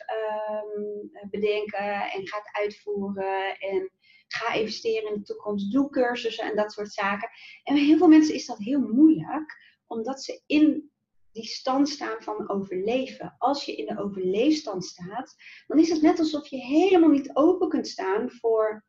um, 0.73 1.11
bedenken 1.29 2.11
en 2.11 2.27
ga 2.27 2.37
het 2.37 2.49
uitvoeren. 2.51 3.57
En 3.59 3.91
ga 4.33 4.53
investeren 4.53 5.09
in 5.09 5.19
de 5.19 5.23
toekomst, 5.23 5.71
doe 5.71 5.89
cursussen 5.89 6.45
en 6.45 6.55
dat 6.55 6.71
soort 6.71 6.93
zaken. 6.93 7.29
En 7.63 7.73
bij 7.73 7.83
heel 7.83 7.97
veel 7.97 8.07
mensen 8.07 8.35
is 8.35 8.45
dat 8.45 8.57
heel 8.57 8.79
moeilijk, 8.79 9.57
omdat 9.87 10.23
ze 10.23 10.41
in 10.45 10.91
die 11.31 11.45
stand 11.45 11.89
staan 11.89 12.21
van 12.21 12.49
overleven. 12.49 13.35
Als 13.37 13.65
je 13.65 13.75
in 13.75 13.85
de 13.85 14.01
overleefstand 14.01 14.85
staat, 14.85 15.35
dan 15.67 15.79
is 15.79 15.89
het 15.89 16.01
net 16.01 16.19
alsof 16.19 16.47
je 16.47 16.57
helemaal 16.57 17.09
niet 17.09 17.35
open 17.35 17.69
kunt 17.69 17.87
staan 17.87 18.31
voor 18.31 18.85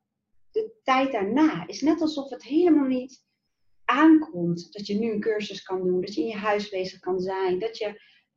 de 0.50 0.80
tijd 0.82 1.12
daarna. 1.12 1.66
Is 1.66 1.80
net 1.80 2.00
alsof 2.00 2.30
het 2.30 2.42
helemaal 2.42 2.86
niet 2.86 3.24
aankomt 3.84 4.72
dat 4.72 4.86
je 4.86 4.98
nu 4.98 5.12
een 5.12 5.20
cursus 5.20 5.62
kan 5.62 5.82
doen, 5.82 6.00
dat 6.00 6.14
je 6.14 6.20
in 6.20 6.26
je 6.26 6.36
huis 6.36 6.68
bezig 6.68 6.98
kan 6.98 7.20
zijn, 7.20 7.58
dat 7.58 7.78
je 7.78 7.86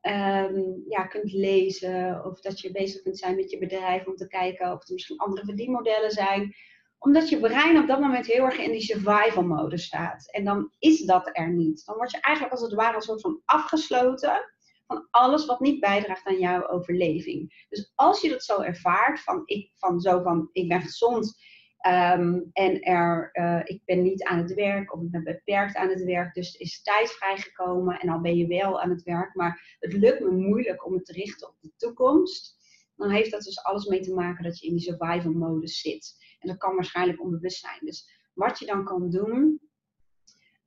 um, 0.01 0.83
ja, 0.87 1.05
kunt 1.07 1.31
lezen 1.31 2.25
of 2.25 2.41
dat 2.41 2.59
je 2.59 2.71
bezig 2.71 3.01
kunt 3.01 3.17
zijn 3.17 3.35
met 3.35 3.51
je 3.51 3.57
bedrijf 3.57 4.05
om 4.05 4.15
te 4.15 4.27
kijken 4.27 4.71
of 4.71 4.87
er 4.87 4.93
misschien 4.93 5.17
andere 5.17 5.45
verdienmodellen 5.45 6.11
zijn 6.11 6.55
omdat 6.99 7.29
je 7.29 7.39
brein 7.39 7.77
op 7.77 7.87
dat 7.87 7.99
moment 7.99 8.25
heel 8.25 8.43
erg 8.43 8.57
in 8.57 8.71
die 8.71 8.81
survival 8.81 9.43
mode 9.43 9.77
staat. 9.77 10.31
En 10.31 10.45
dan 10.45 10.71
is 10.79 11.01
dat 11.01 11.29
er 11.33 11.53
niet. 11.53 11.85
Dan 11.85 11.95
word 11.95 12.11
je 12.11 12.19
eigenlijk 12.19 12.55
als 12.55 12.63
het 12.63 12.73
ware 12.73 12.95
een 12.95 13.01
soort 13.01 13.21
van 13.21 13.41
afgesloten 13.45 14.55
van 14.87 15.07
alles 15.11 15.45
wat 15.45 15.59
niet 15.59 15.79
bijdraagt 15.79 16.25
aan 16.25 16.39
jouw 16.39 16.67
overleving. 16.67 17.65
Dus 17.69 17.91
als 17.95 18.21
je 18.21 18.29
dat 18.29 18.43
zo 18.43 18.61
ervaart, 18.61 19.19
van 19.19 19.41
ik, 19.45 19.71
van 19.77 19.99
zo 19.99 20.21
van 20.21 20.49
ik 20.51 20.67
ben 20.67 20.81
gezond 20.81 21.41
Ehm, 21.77 22.39
en 22.53 22.81
er, 22.81 23.29
uh, 23.33 23.61
ik 23.63 23.81
ben 23.85 24.01
niet 24.01 24.23
aan 24.23 24.37
het 24.37 24.53
werk 24.53 24.93
of 24.93 25.01
ik 25.01 25.11
ben 25.11 25.23
beperkt 25.23 25.75
aan 25.75 25.89
het 25.89 26.03
werk, 26.03 26.33
dus 26.33 26.55
is 26.55 26.81
tijd 26.81 27.11
vrijgekomen 27.11 27.99
en 27.99 28.07
dan 28.07 28.21
ben 28.21 28.37
je 28.37 28.47
wel 28.47 28.81
aan 28.81 28.89
het 28.89 29.03
werk. 29.03 29.35
Maar 29.35 29.77
het 29.79 29.93
lukt 29.93 30.19
me 30.19 30.31
moeilijk 30.31 30.85
om 30.85 30.93
het 30.93 31.05
te 31.05 31.13
richten 31.13 31.47
op 31.47 31.55
de 31.59 31.71
toekomst. 31.77 32.55
Dan 32.95 33.09
heeft 33.09 33.31
dat 33.31 33.43
dus 33.43 33.63
alles 33.63 33.85
mee 33.85 33.99
te 33.99 34.13
maken 34.13 34.43
dat 34.43 34.59
je 34.59 34.67
in 34.67 34.73
die 34.73 34.81
survival 34.81 35.31
modus 35.31 35.79
zit. 35.79 36.15
En 36.39 36.47
dat 36.47 36.57
kan 36.57 36.75
waarschijnlijk 36.75 37.21
onbewust 37.21 37.59
zijn. 37.59 37.79
Dus 37.79 38.29
wat 38.33 38.59
je 38.59 38.65
dan 38.65 38.83
kan 38.83 39.09
doen, 39.09 39.61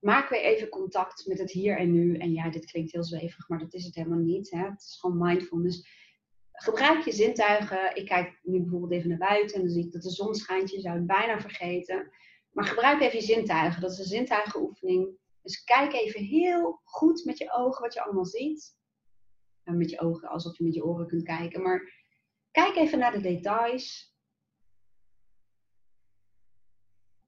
maak 0.00 0.28
weer 0.28 0.42
even 0.42 0.68
contact 0.68 1.26
met 1.26 1.38
het 1.38 1.50
hier 1.50 1.78
en 1.78 1.92
nu. 1.92 2.16
En 2.16 2.32
ja, 2.32 2.50
dit 2.50 2.64
klinkt 2.64 2.92
heel 2.92 3.04
zwevig, 3.04 3.48
maar 3.48 3.58
dat 3.58 3.74
is 3.74 3.84
het 3.84 3.94
helemaal 3.94 4.18
niet. 4.18 4.50
Hè? 4.50 4.64
Het 4.64 4.80
is 4.80 4.98
gewoon 5.00 5.18
mindfulness. 5.18 5.88
Gebruik 6.62 7.04
je 7.04 7.12
zintuigen. 7.12 7.96
Ik 7.96 8.06
kijk 8.06 8.38
nu 8.42 8.60
bijvoorbeeld 8.60 8.92
even 8.92 9.08
naar 9.08 9.18
buiten 9.18 9.56
en 9.56 9.62
dan 9.62 9.70
zie 9.70 9.84
ik 9.84 9.92
dat 9.92 10.02
de 10.02 10.10
zon 10.10 10.34
schijnt. 10.34 10.70
Je 10.70 10.80
zou 10.80 10.96
het 10.96 11.06
bijna 11.06 11.40
vergeten. 11.40 12.12
Maar 12.50 12.64
gebruik 12.64 13.00
even 13.00 13.18
je 13.18 13.24
zintuigen. 13.24 13.80
Dat 13.80 13.90
is 13.90 13.98
een 13.98 14.04
zintuigenoefening. 14.04 15.18
Dus 15.42 15.64
kijk 15.64 15.92
even 15.92 16.24
heel 16.24 16.80
goed 16.84 17.24
met 17.24 17.38
je 17.38 17.52
ogen 17.52 17.82
wat 17.82 17.94
je 17.94 18.02
allemaal 18.02 18.24
ziet. 18.24 18.78
Met 19.64 19.90
je 19.90 20.00
ogen 20.00 20.28
alsof 20.28 20.58
je 20.58 20.64
met 20.64 20.74
je 20.74 20.84
oren 20.84 21.06
kunt 21.06 21.22
kijken. 21.22 21.62
Maar 21.62 21.92
kijk 22.50 22.76
even 22.76 22.98
naar 22.98 23.12
de 23.12 23.20
details. 23.20 24.14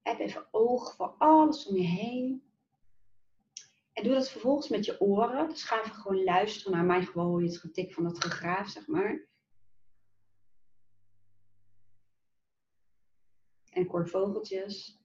Heb 0.02 0.18
even 0.18 0.48
oog 0.50 0.94
voor 0.94 1.14
alles 1.18 1.66
om 1.66 1.76
je 1.76 1.86
heen. 1.86 2.51
En 3.92 4.04
doe 4.04 4.14
dat 4.14 4.30
vervolgens 4.30 4.68
met 4.68 4.84
je 4.84 5.00
oren. 5.00 5.48
Dus 5.48 5.62
ga 5.62 5.80
even 5.80 5.94
gewoon 5.94 6.24
luisteren 6.24 6.72
naar 6.72 6.84
mij. 6.84 7.02
Gewoon 7.02 7.42
het 7.42 7.58
getik 7.58 7.94
van 7.94 8.04
het 8.04 8.24
gegraaf, 8.24 8.68
zeg 8.68 8.86
maar. 8.86 9.26
En 13.70 13.86
kort 13.86 14.10
vogeltjes. 14.10 15.00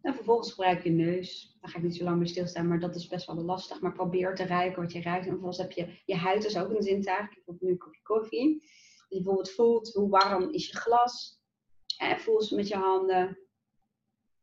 En 0.00 0.14
vervolgens 0.14 0.50
gebruik 0.50 0.82
je 0.82 0.90
neus. 0.90 1.56
Daar 1.60 1.70
ga 1.70 1.78
ik 1.78 1.84
niet 1.84 1.96
zo 1.96 2.04
lang 2.04 2.18
bij 2.18 2.26
stilstaan, 2.26 2.68
maar 2.68 2.80
dat 2.80 2.94
is 2.94 3.06
best 3.06 3.26
wel 3.26 3.36
lastig. 3.36 3.80
Maar 3.80 3.92
probeer 3.92 4.34
te 4.34 4.46
ruiken 4.46 4.82
wat 4.82 4.92
je 4.92 5.02
ruikt. 5.02 5.24
En 5.24 5.30
vervolgens 5.30 5.62
heb 5.62 5.72
je 5.72 6.00
je 6.04 6.16
huid, 6.16 6.44
is 6.44 6.58
ook 6.58 6.70
een 6.70 6.82
zintuig. 6.82 7.30
Ik 7.30 7.42
heb 7.46 7.60
nu 7.60 7.70
een 7.70 7.78
kopje 7.78 8.02
koffie. 8.02 8.70
Je 9.08 9.16
bijvoorbeeld 9.16 9.50
voelt 9.50 9.92
hoe 9.92 10.08
warm 10.08 10.52
is 10.52 10.66
je 10.66 10.76
glas. 10.76 11.40
En 11.98 12.20
voel 12.20 12.42
ze 12.42 12.54
met 12.54 12.68
je 12.68 12.76
handen 12.76 13.41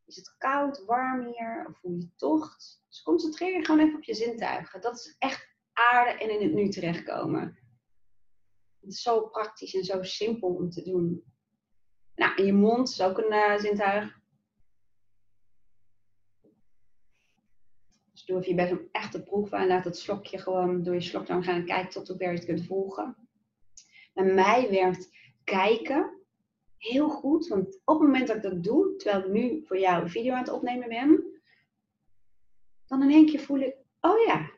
is 0.10 0.16
het 0.16 0.36
koud, 0.38 0.86
warm 0.86 1.26
hier? 1.26 1.66
Of 1.70 1.78
voel 1.78 1.92
je 1.92 2.16
tocht? 2.16 2.84
Dus 2.88 3.02
concentreer 3.02 3.58
je 3.58 3.66
gewoon 3.66 3.86
even 3.86 3.96
op 3.96 4.04
je 4.04 4.14
zintuigen. 4.14 4.82
Dat 4.82 4.96
is 4.96 5.16
echt 5.18 5.50
aarde 5.74 6.12
en 6.12 6.30
in 6.30 6.42
het 6.42 6.54
nu 6.54 6.70
terechtkomen. 6.70 7.60
Het 8.80 8.90
is 8.90 9.02
zo 9.02 9.28
praktisch 9.28 9.74
en 9.74 9.84
zo 9.84 10.04
simpel 10.04 10.50
om 10.50 10.70
te 10.70 10.84
doen. 10.84 11.24
Nou, 12.16 12.36
en 12.36 12.46
je 12.46 12.54
mond 12.54 12.90
is 12.90 13.02
ook 13.02 13.18
een 13.18 13.34
uh, 13.34 13.58
zintuig. 13.58 14.18
Dus 18.12 18.26
doe 18.26 18.48
je 18.48 18.56
best 18.56 18.72
om 18.72 18.88
echt 18.92 19.12
te 19.12 19.24
proeven 19.24 19.58
en 19.58 19.68
laat 19.68 19.86
het 19.86 19.98
slokje 19.98 20.38
gewoon 20.38 20.84
door 20.84 20.94
je 20.94 21.02
slokdarm 21.02 21.44
gaan 21.44 21.56
en 21.56 21.66
kijk 21.66 21.92
tot 21.92 22.08
hoe 22.08 22.18
ver 22.18 22.32
je 22.32 22.38
het 22.38 22.46
kunt 22.46 22.66
volgen. 22.66 23.30
Bij 24.14 24.34
mij 24.34 24.70
werkt 24.70 25.10
kijken 25.44 26.19
heel 26.80 27.10
goed. 27.10 27.48
Want 27.48 27.82
op 27.86 28.00
het 28.00 28.08
moment 28.08 28.28
dat 28.28 28.36
ik 28.36 28.42
dat 28.42 28.64
doe, 28.64 28.96
terwijl 28.96 29.24
ik 29.24 29.32
nu 29.32 29.66
voor 29.66 29.80
jou 29.80 30.02
een 30.02 30.10
video 30.10 30.34
aan 30.34 30.40
het 30.40 30.52
opnemen 30.52 30.90
ben, 30.90 31.24
dan 32.86 33.04
in 33.04 33.10
één 33.10 33.26
keer 33.26 33.40
voel 33.40 33.60
ik, 33.60 33.76
oh 34.00 34.26
ja, 34.26 34.52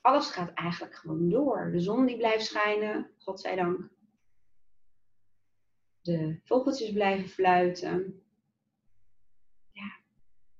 alles 0.00 0.30
gaat 0.30 0.52
eigenlijk 0.54 0.94
gewoon 0.94 1.28
door. 1.28 1.70
De 1.72 1.80
zon 1.80 2.06
die 2.06 2.16
blijft 2.16 2.44
schijnen, 2.44 3.10
godzijdank. 3.18 3.88
De 6.00 6.40
vogeltjes 6.44 6.92
blijven 6.92 7.28
fluiten. 7.28 8.22
Ja, 9.70 9.96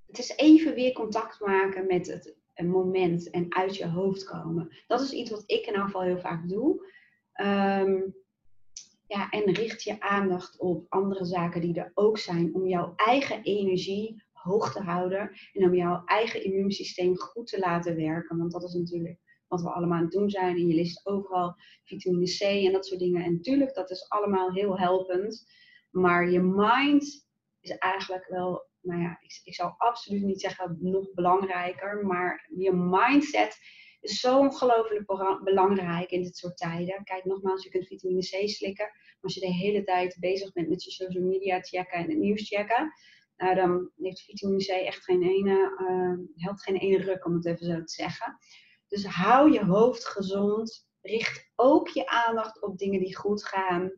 het 0.06 0.18
is 0.18 0.36
even 0.36 0.74
weer 0.74 0.92
contact 0.92 1.40
maken 1.40 1.86
met 1.86 2.06
het 2.06 2.36
moment 2.66 3.30
en 3.30 3.54
uit 3.54 3.76
je 3.76 3.88
hoofd 3.88 4.24
komen. 4.24 4.76
Dat 4.86 5.00
is 5.00 5.12
iets 5.12 5.30
wat 5.30 5.42
ik 5.46 5.66
in 5.66 5.74
geval 5.74 6.02
heel 6.02 6.20
vaak 6.20 6.48
doe. 6.48 6.92
Um, 7.34 8.23
ja, 9.06 9.30
en 9.30 9.54
richt 9.54 9.82
je 9.82 10.00
aandacht 10.00 10.58
op 10.58 10.86
andere 10.88 11.24
zaken 11.24 11.60
die 11.60 11.74
er 11.74 11.90
ook 11.94 12.18
zijn 12.18 12.54
om 12.54 12.66
jouw 12.66 12.92
eigen 12.96 13.42
energie 13.42 14.22
hoog 14.32 14.72
te 14.72 14.80
houden 14.80 15.30
en 15.52 15.64
om 15.64 15.74
jouw 15.74 16.02
eigen 16.04 16.44
immuunsysteem 16.44 17.18
goed 17.18 17.46
te 17.46 17.58
laten 17.58 17.96
werken. 17.96 18.38
Want 18.38 18.52
dat 18.52 18.62
is 18.62 18.74
natuurlijk 18.74 19.18
wat 19.48 19.62
we 19.62 19.70
allemaal 19.70 19.96
aan 19.96 20.02
het 20.02 20.12
doen 20.12 20.30
zijn. 20.30 20.56
En 20.56 20.66
je 20.66 20.74
leest 20.74 21.06
overal 21.06 21.56
vitamine 21.84 22.36
C 22.36 22.40
en 22.40 22.72
dat 22.72 22.86
soort 22.86 23.00
dingen. 23.00 23.24
En 23.24 23.32
natuurlijk, 23.32 23.74
dat 23.74 23.90
is 23.90 24.08
allemaal 24.08 24.52
heel 24.52 24.78
helpend. 24.78 25.46
Maar 25.90 26.30
je 26.30 26.40
mind 26.40 27.26
is 27.60 27.78
eigenlijk 27.78 28.26
wel, 28.28 28.66
nou 28.80 29.00
ja, 29.00 29.18
ik, 29.20 29.40
ik 29.44 29.54
zou 29.54 29.72
absoluut 29.76 30.22
niet 30.22 30.40
zeggen 30.40 30.78
nog 30.80 31.12
belangrijker. 31.14 32.06
Maar 32.06 32.50
je 32.56 32.72
mindset 32.72 33.58
zo 34.04 34.38
ongelooflijk 34.38 35.06
belangrijk 35.44 36.10
in 36.10 36.22
dit 36.22 36.36
soort 36.36 36.56
tijden. 36.56 37.04
Kijk, 37.04 37.24
nogmaals, 37.24 37.62
je 37.62 37.70
kunt 37.70 37.86
vitamine 37.86 38.20
C 38.20 38.48
slikken. 38.48 38.86
Maar 38.86 39.18
als 39.20 39.34
je 39.34 39.40
de 39.40 39.52
hele 39.52 39.84
tijd 39.84 40.16
bezig 40.20 40.52
bent 40.52 40.68
met 40.68 40.84
je 40.84 40.90
social 40.90 41.24
media 41.24 41.60
checken 41.60 41.98
en 41.98 42.08
het 42.08 42.18
nieuws 42.18 42.48
checken, 42.48 42.92
nou, 43.36 43.54
dan 43.54 43.90
heeft 43.96 44.20
vitamine 44.20 44.64
C 44.64 44.68
echt 44.68 45.04
geen 45.04 45.22
ene, 45.22 45.76
uh, 45.80 46.42
helpt 46.42 46.62
geen 46.62 46.76
ene 46.76 46.98
ruk, 46.98 47.26
om 47.26 47.34
het 47.34 47.46
even 47.46 47.66
zo 47.66 47.84
te 47.84 47.92
zeggen. 47.92 48.38
Dus 48.88 49.06
hou 49.06 49.52
je 49.52 49.64
hoofd 49.64 50.06
gezond. 50.06 50.88
Richt 51.00 51.52
ook 51.54 51.88
je 51.88 52.06
aandacht 52.06 52.62
op 52.62 52.78
dingen 52.78 53.00
die 53.00 53.16
goed 53.16 53.44
gaan. 53.44 53.92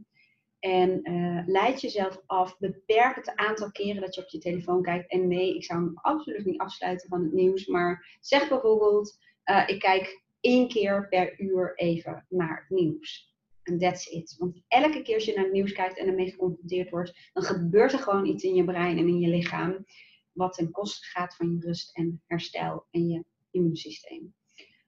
En 0.58 1.10
uh, 1.10 1.42
leid 1.46 1.80
jezelf 1.80 2.22
af. 2.26 2.58
Beperk 2.58 3.16
het 3.16 3.34
aantal 3.34 3.70
keren 3.70 4.00
dat 4.00 4.14
je 4.14 4.22
op 4.22 4.28
je 4.28 4.38
telefoon 4.38 4.82
kijkt. 4.82 5.10
En 5.10 5.28
nee, 5.28 5.54
ik 5.54 5.64
zou 5.64 5.80
hem 5.80 5.92
absoluut 5.94 6.44
niet 6.44 6.60
afsluiten 6.60 7.08
van 7.08 7.22
het 7.22 7.32
nieuws. 7.32 7.66
Maar 7.66 8.18
zeg 8.20 8.48
bijvoorbeeld 8.48 9.18
uh, 9.50 9.62
ik 9.66 9.78
kijk 9.78 10.24
één 10.40 10.68
keer 10.68 11.08
per 11.08 11.40
uur 11.40 11.74
even 11.74 12.26
naar 12.28 12.58
het 12.60 12.78
nieuws. 12.78 13.34
En 13.62 13.78
that's 13.78 14.06
it. 14.06 14.34
Want 14.38 14.62
elke 14.68 15.02
keer 15.02 15.14
als 15.14 15.24
je 15.24 15.34
naar 15.34 15.44
het 15.44 15.52
nieuws 15.52 15.72
kijkt 15.72 15.98
en 15.98 16.06
ermee 16.06 16.30
geconfronteerd 16.30 16.90
wordt, 16.90 17.30
dan 17.32 17.42
gebeurt 17.42 17.92
er 17.92 17.98
gewoon 17.98 18.26
iets 18.26 18.44
in 18.44 18.54
je 18.54 18.64
brein 18.64 18.98
en 18.98 19.08
in 19.08 19.20
je 19.20 19.28
lichaam. 19.28 19.84
Wat 20.32 20.52
ten 20.52 20.70
koste 20.70 21.06
gaat 21.06 21.36
van 21.36 21.52
je 21.52 21.66
rust 21.66 21.96
en 21.96 22.22
herstel 22.26 22.86
en 22.90 23.08
je 23.08 23.24
immuunsysteem. 23.50 24.34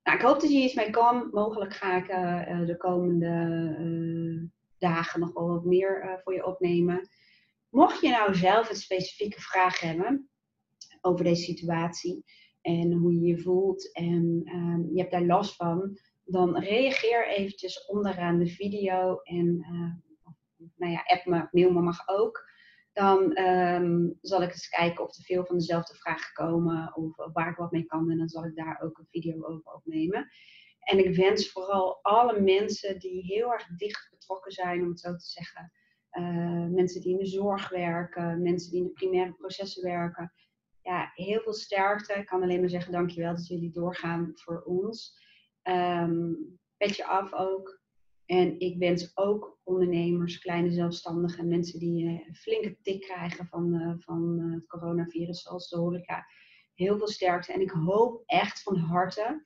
Nou, 0.03 0.16
ik 0.16 0.25
hoop 0.25 0.40
dat 0.40 0.53
je 0.53 0.59
iets 0.59 0.75
mee 0.75 0.90
kan. 0.90 1.29
Mogelijk 1.31 1.75
ga 1.75 1.97
ik 1.97 2.09
uh, 2.11 2.66
de 2.66 2.77
komende 2.77 4.51
dagen 4.79 5.21
nog 5.21 5.33
wel 5.33 5.49
wat 5.49 5.64
meer 5.64 6.21
voor 6.25 6.35
je 6.35 6.47
opnemen. 6.47 7.09
Mocht 7.68 8.01
je 8.01 8.09
nou 8.09 8.35
zelf 8.35 8.71
een 8.71 8.77
specifieke 8.77 9.40
vraag 9.40 9.81
hebben 9.81 10.31
over 11.01 11.25
deze 11.25 11.42
situatie, 11.42 12.25
en 12.61 12.92
hoe 12.92 13.14
je 13.14 13.27
je 13.27 13.40
voelt 13.40 13.92
en 13.92 14.40
ehm, 14.44 14.94
je 14.94 15.01
hebt 15.01 15.12
daar 15.12 15.25
last 15.25 15.57
van, 15.57 15.99
dan 16.25 16.59
reageer 16.59 17.29
eventjes 17.29 17.87
onderaan 17.87 18.38
de 18.38 18.47
video 18.47 19.21
en 19.23 19.47
uh, 19.47 19.92
nou 20.77 20.92
ja, 20.92 21.03
app 21.05 21.27
me, 21.27 21.49
mail 21.51 21.73
me 21.73 21.81
mag 21.81 22.09
ook. 22.09 22.47
Dan 22.92 23.38
um, 23.38 24.18
zal 24.21 24.42
ik 24.42 24.51
eens 24.51 24.68
kijken 24.68 25.05
of 25.05 25.16
er 25.16 25.23
veel 25.23 25.44
van 25.44 25.57
dezelfde 25.57 25.94
vragen 25.94 26.33
komen 26.33 26.97
of 26.97 27.16
waar 27.33 27.51
ik 27.51 27.57
wat 27.57 27.73
mee 27.73 27.85
kan. 27.85 28.11
En 28.11 28.18
dan 28.18 28.29
zal 28.29 28.44
ik 28.44 28.57
daar 28.57 28.81
ook 28.83 28.99
een 28.99 29.07
video 29.11 29.44
over 29.44 29.73
opnemen. 29.73 30.29
En 30.79 30.99
ik 30.99 31.16
wens 31.16 31.53
vooral 31.53 31.99
alle 32.03 32.40
mensen 32.40 32.99
die 32.99 33.23
heel 33.23 33.53
erg 33.53 33.66
dicht 33.66 34.09
betrokken 34.11 34.53
zijn, 34.53 34.83
om 34.83 34.88
het 34.88 35.01
zo 35.01 35.12
te 35.16 35.27
zeggen. 35.27 35.73
Uh, 36.12 36.66
mensen 36.66 37.01
die 37.01 37.12
in 37.12 37.18
de 37.18 37.27
zorg 37.27 37.68
werken, 37.68 38.42
mensen 38.42 38.71
die 38.71 38.81
in 38.81 38.87
de 38.87 38.92
primaire 38.92 39.33
processen 39.33 39.83
werken, 39.83 40.33
ja, 40.88 41.12
heel 41.14 41.40
veel 41.40 41.53
sterkte. 41.53 42.12
Ik 42.12 42.27
kan 42.27 42.42
alleen 42.42 42.61
maar 42.61 42.68
zeggen 42.68 42.92
dankjewel 42.92 43.35
dat 43.35 43.46
jullie 43.46 43.70
doorgaan 43.70 44.33
voor 44.35 44.62
ons. 44.62 45.18
Um, 45.62 46.59
petje 46.77 47.05
af 47.05 47.33
ook. 47.33 47.81
En 48.27 48.61
ik 48.61 48.79
wens 48.79 49.16
ook 49.16 49.59
ondernemers, 49.64 50.38
kleine 50.38 50.70
zelfstandigen, 50.70 51.48
mensen 51.48 51.79
die 51.79 52.05
een 52.07 52.35
flinke 52.35 52.77
tik 52.83 53.01
krijgen 53.01 53.46
van, 53.46 53.74
uh, 53.74 53.94
van 53.98 54.38
uh, 54.40 54.55
het 54.55 54.66
coronavirus, 54.66 55.42
zoals 55.42 55.68
de 55.68 55.77
horeca, 55.77 56.27
heel 56.74 56.98
veel 56.98 57.09
sterkte. 57.09 57.53
En 57.53 57.61
ik 57.61 57.70
hoop 57.70 58.22
echt 58.27 58.62
van 58.62 58.77
harte 58.77 59.42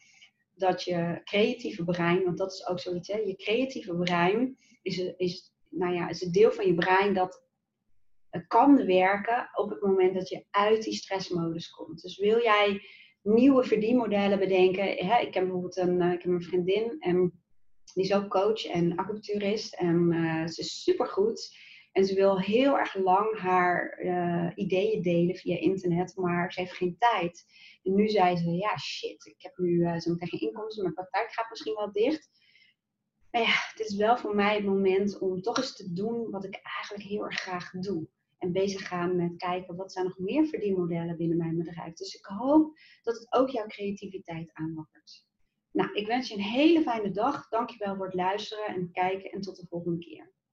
dat 0.54 0.82
je 0.82 1.20
creatieve 1.24 1.84
brein, 1.84 2.24
want 2.24 2.38
dat 2.38 2.52
is 2.52 2.66
ook 2.66 2.80
zoiets, 2.80 3.08
hè, 3.08 3.18
je 3.18 3.36
creatieve 3.36 3.94
brein 3.94 4.56
is, 4.82 4.98
is, 4.98 5.54
nou 5.68 5.94
ja, 5.94 6.08
is 6.08 6.22
een 6.22 6.32
deel 6.32 6.52
van 6.52 6.66
je 6.66 6.74
brein 6.74 7.14
dat 7.14 7.41
kan 8.40 8.86
werken 8.86 9.50
op 9.54 9.70
het 9.70 9.80
moment 9.80 10.14
dat 10.14 10.28
je 10.28 10.44
uit 10.50 10.82
die 10.82 10.94
stressmodus 10.94 11.70
komt. 11.70 12.02
Dus 12.02 12.18
wil 12.18 12.42
jij 12.42 12.82
nieuwe 13.22 13.64
verdienmodellen 13.64 14.38
bedenken? 14.38 14.84
Hè? 14.84 15.20
Ik 15.20 15.34
heb 15.34 15.42
bijvoorbeeld 15.42 15.76
een, 15.76 16.00
eh, 16.00 16.12
ik 16.12 16.22
heb 16.22 16.32
een 16.32 16.42
vriendin 16.42 16.96
en 16.98 17.42
die 17.94 18.04
is 18.04 18.14
ook 18.14 18.30
coach 18.30 18.64
en 18.64 18.96
acupuncturist 18.96 19.74
en 19.74 20.12
uh, 20.12 20.46
ze 20.46 20.60
is 20.60 20.82
supergoed. 20.82 21.56
En 21.92 22.04
ze 22.04 22.14
wil 22.14 22.40
heel 22.40 22.78
erg 22.78 22.94
lang 22.94 23.38
haar 23.38 23.98
uh, 24.02 24.50
ideeën 24.54 25.02
delen 25.02 25.36
via 25.36 25.58
internet, 25.58 26.16
maar 26.16 26.52
ze 26.52 26.60
heeft 26.60 26.72
geen 26.72 26.96
tijd. 26.98 27.44
En 27.82 27.94
nu 27.94 28.08
zei 28.08 28.36
ze, 28.36 28.50
ja 28.50 28.78
shit, 28.78 29.26
ik 29.26 29.42
heb 29.42 29.56
nu 29.56 30.00
zo 30.00 30.10
meteen 30.10 30.28
geen 30.28 30.40
inkomsten, 30.40 30.82
mijn 30.82 30.94
praktijk 30.94 31.32
gaat 31.32 31.50
misschien 31.50 31.74
wel 31.74 31.92
dicht. 31.92 32.30
Maar 33.30 33.42
ja, 33.42 33.54
het 33.72 33.80
is 33.86 33.96
wel 33.96 34.16
voor 34.18 34.34
mij 34.34 34.54
het 34.54 34.64
moment 34.64 35.18
om 35.18 35.42
toch 35.42 35.56
eens 35.56 35.76
te 35.76 35.92
doen 35.92 36.30
wat 36.30 36.44
ik 36.44 36.60
eigenlijk 36.62 37.08
heel 37.08 37.24
erg 37.24 37.40
graag 37.40 37.70
doe. 37.70 38.08
En 38.42 38.52
bezig 38.52 38.88
gaan 38.88 39.16
met 39.16 39.36
kijken 39.36 39.76
wat 39.76 39.92
zijn 39.92 40.04
nog 40.04 40.18
meer 40.18 40.46
verdienmodellen 40.46 41.16
binnen 41.16 41.36
mijn 41.36 41.56
bedrijf. 41.56 41.94
Dus 41.94 42.14
ik 42.14 42.24
hoop 42.24 42.78
dat 43.02 43.14
het 43.14 43.32
ook 43.32 43.48
jouw 43.50 43.66
creativiteit 43.66 44.50
aanwakkert. 44.52 45.26
Nou, 45.70 45.92
ik 45.92 46.06
wens 46.06 46.28
je 46.28 46.34
een 46.34 46.40
hele 46.40 46.82
fijne 46.82 47.10
dag. 47.10 47.48
Dankjewel 47.48 47.96
voor 47.96 48.04
het 48.04 48.14
luisteren 48.14 48.66
en 48.66 48.90
kijken 48.92 49.30
en 49.30 49.40
tot 49.40 49.56
de 49.56 49.66
volgende 49.66 49.98
keer. 49.98 50.32